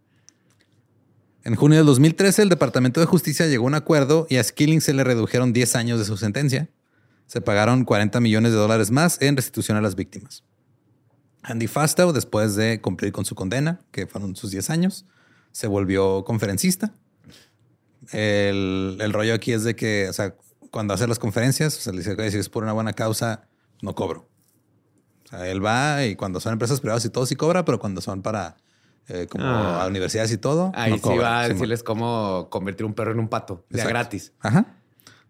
[1.43, 4.81] En junio del 2013, el Departamento de Justicia llegó a un acuerdo y a Skilling
[4.81, 6.69] se le redujeron 10 años de su sentencia.
[7.25, 10.43] Se pagaron 40 millones de dólares más en restitución a las víctimas.
[11.41, 15.05] Andy Fastow, después de cumplir con su condena, que fueron sus 10 años,
[15.51, 16.93] se volvió conferencista.
[18.11, 20.35] El, el rollo aquí es de que, o sea,
[20.69, 23.47] cuando hace las conferencias, o sea, le dice que si es por una buena causa,
[23.81, 24.30] no cobro.
[25.31, 28.21] Sea, él va y cuando son empresas privadas y todo sí cobra, pero cuando son
[28.21, 28.57] para
[29.07, 29.83] eh, como Ah.
[29.83, 31.21] a universidades y todo, Ahí no sí cobra.
[31.29, 33.65] va a decirles cómo convertir un perro en un pato.
[33.69, 33.89] De a Exacto.
[33.89, 34.31] gratis.
[34.39, 34.75] Ajá.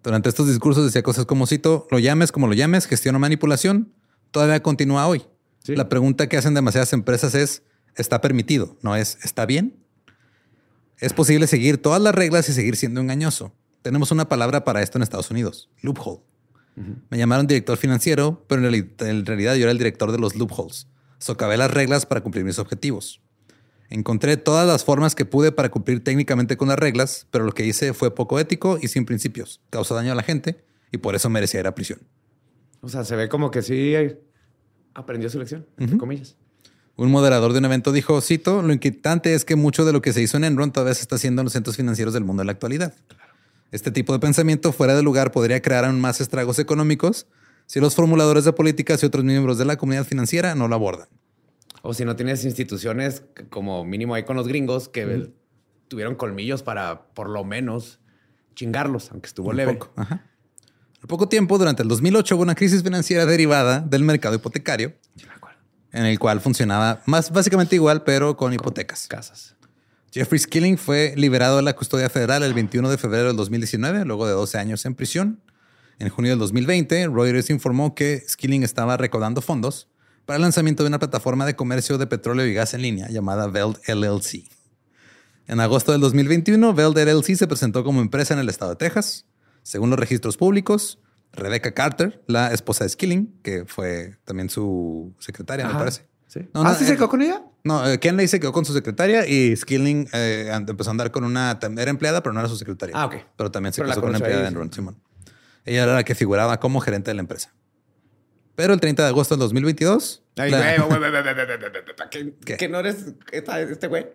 [0.03, 3.93] Durante estos discursos decía cosas como cito, lo llames como lo llames, gestión o manipulación,
[4.31, 5.25] todavía continúa hoy.
[5.63, 5.75] Sí.
[5.75, 7.63] La pregunta que hacen demasiadas empresas es,
[7.95, 8.77] ¿está permitido?
[8.81, 9.77] No es, ¿está bien?
[10.97, 13.53] Es posible seguir todas las reglas y seguir siendo engañoso.
[13.81, 16.19] Tenemos una palabra para esto en Estados Unidos, loophole.
[16.75, 20.35] Me llamaron director financiero, pero en, reali- en realidad yo era el director de los
[20.35, 20.87] loopholes.
[21.19, 23.21] Socavé las reglas para cumplir mis objetivos.
[23.89, 27.65] Encontré todas las formas que pude para cumplir técnicamente con las reglas, pero lo que
[27.65, 29.59] hice fue poco ético y sin principios.
[29.69, 31.99] Causó daño a la gente y por eso merecía ir a prisión.
[32.79, 33.93] O sea, se ve como que sí
[34.93, 36.37] aprendió su lección, entre comillas.
[36.95, 40.13] Un moderador de un evento dijo, cito, lo inquietante es que mucho de lo que
[40.13, 42.47] se hizo en Enron todavía se está haciendo en los centros financieros del mundo en
[42.47, 42.93] la actualidad.
[43.71, 47.27] Este tipo de pensamiento fuera de lugar podría crear aún más estragos económicos
[47.67, 51.07] si los formuladores de políticas y otros miembros de la comunidad financiera no lo abordan.
[51.81, 55.31] O si no tienes instituciones como mínimo ahí con los gringos que
[55.87, 57.99] tuvieron colmillos para por lo menos
[58.55, 59.73] chingarlos, aunque estuvo Un leve.
[59.73, 60.25] poco, ajá.
[61.01, 65.99] Al poco tiempo, durante el 2008, hubo una crisis financiera derivada del mercado hipotecario, me
[65.99, 69.07] en el cual funcionaba más básicamente igual, pero con hipotecas.
[69.07, 69.55] Casas.
[70.13, 74.27] Jeffrey Skilling fue liberado de la custodia federal el 21 de febrero del 2019, luego
[74.27, 75.41] de 12 años en prisión.
[75.99, 79.87] En junio del 2020, Reuters informó que Skilling estaba recaudando fondos
[80.25, 83.47] para el lanzamiento de una plataforma de comercio de petróleo y gas en línea llamada
[83.47, 84.49] Veld LLC.
[85.47, 89.25] En agosto del 2021, Veld LLC se presentó como empresa en el estado de Texas.
[89.63, 90.99] Según los registros públicos,
[91.31, 95.79] Rebecca Carter, la esposa de Skilling, que fue también su secretaria, me Ajá.
[95.79, 96.05] parece.
[96.27, 96.39] ¿Sí?
[96.53, 97.43] No, ¿Ah, no, sí se eh, quedó con ella?
[97.63, 101.59] No, Kenley se quedó con su secretaria y Skilling empezó a andar con una.
[101.77, 102.95] Era empleada, pero no era su secretaria.
[102.97, 103.15] Ah, ok.
[103.37, 104.97] Pero también se pero casó con una empleada de Enron, Simón.
[105.63, 107.53] Ella era la que figuraba como gerente de la empresa.
[108.55, 110.23] Pero el 30 de agosto del 2022.
[110.35, 110.49] ¿Que
[112.69, 114.07] no eres este güey?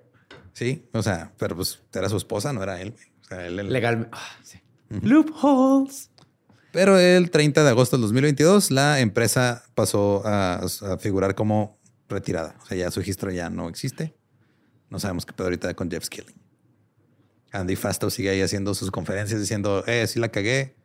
[0.52, 3.04] Sí, o sea, pero pues era su esposa, no era él, güey.
[3.22, 3.72] O sea, él, él...
[3.72, 4.16] Legalmente.
[5.02, 6.10] Loopholes.
[6.72, 10.60] Pero el 30 de agosto del 2022, la empresa pasó a
[10.98, 11.75] figurar como
[12.08, 12.56] retirada.
[12.62, 14.14] O sea, ya su registro ya no existe.
[14.90, 16.36] No sabemos qué pedo ahorita con Jeff Skilling.
[17.52, 20.76] Andy Fastow sigue ahí haciendo sus conferencias diciendo, eh, sí la cagué.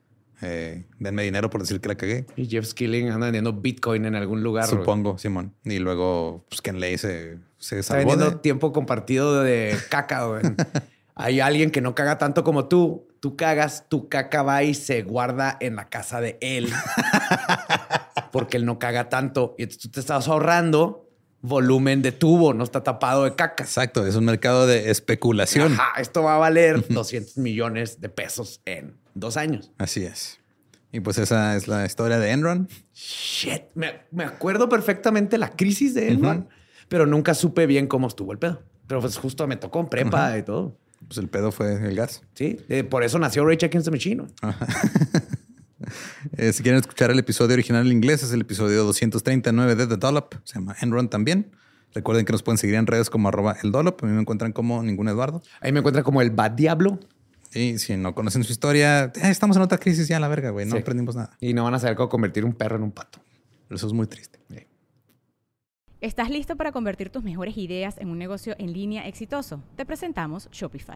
[0.43, 2.25] Eh, denme dinero por decir que la cagué.
[2.35, 4.67] Y Jeff Skilling anda vendiendo Bitcoin en algún lugar.
[4.67, 4.79] güey.
[4.79, 5.53] Supongo, Simón.
[5.63, 8.41] Y luego, pues Ken Lay se, se Está salvó vendiendo de...
[8.41, 10.41] tiempo compartido de caca, güey.
[11.15, 13.07] Hay alguien que no caga tanto como tú.
[13.19, 16.69] Tú cagas, tu caca va y se guarda en la casa de él.
[18.31, 19.53] porque él no caga tanto.
[19.59, 21.10] Y entonces tú te estás ahorrando
[21.41, 23.63] volumen de tubo, no está tapado de caca.
[23.63, 25.73] Exacto, es un mercado de especulación.
[25.73, 29.71] Ajá, esto va a valer 200 millones de pesos en dos años.
[29.77, 30.39] Así es.
[30.91, 32.67] Y pues esa es la historia de Enron.
[32.93, 36.49] Shit, me, me acuerdo perfectamente la crisis de Enron,
[36.89, 38.61] pero nunca supe bien cómo estuvo el pedo.
[38.87, 40.77] Pero pues justo me tocó en prepa y todo.
[41.07, 42.21] Pues el pedo fue el gas.
[42.35, 44.25] Sí, eh, por eso nació Ray Against the Machine.
[46.37, 49.97] Eh, si quieren escuchar el episodio original en inglés, es el episodio 239 de The
[49.97, 50.35] Dollop.
[50.43, 51.51] Se llama Enron también.
[51.93, 54.03] Recuerden que nos pueden seguir en redes como arroba el Dollop.
[54.03, 55.41] A mí me encuentran como ningún Eduardo.
[55.59, 56.99] Ahí me encuentra como el Bad Diablo
[57.53, 60.65] Y si no conocen su historia, eh, estamos en otra crisis ya, la verga, güey.
[60.65, 60.81] No Sí.
[60.81, 61.35] aprendimos nada.
[61.41, 63.19] y no van a saber cómo convertir un perro en un pato.
[63.69, 64.39] Eso es muy triste.
[65.99, 69.61] ¿Estás listo para convertir tus mejores ideas en un negocio en línea exitoso?
[69.75, 70.95] Te presentamos Shopify.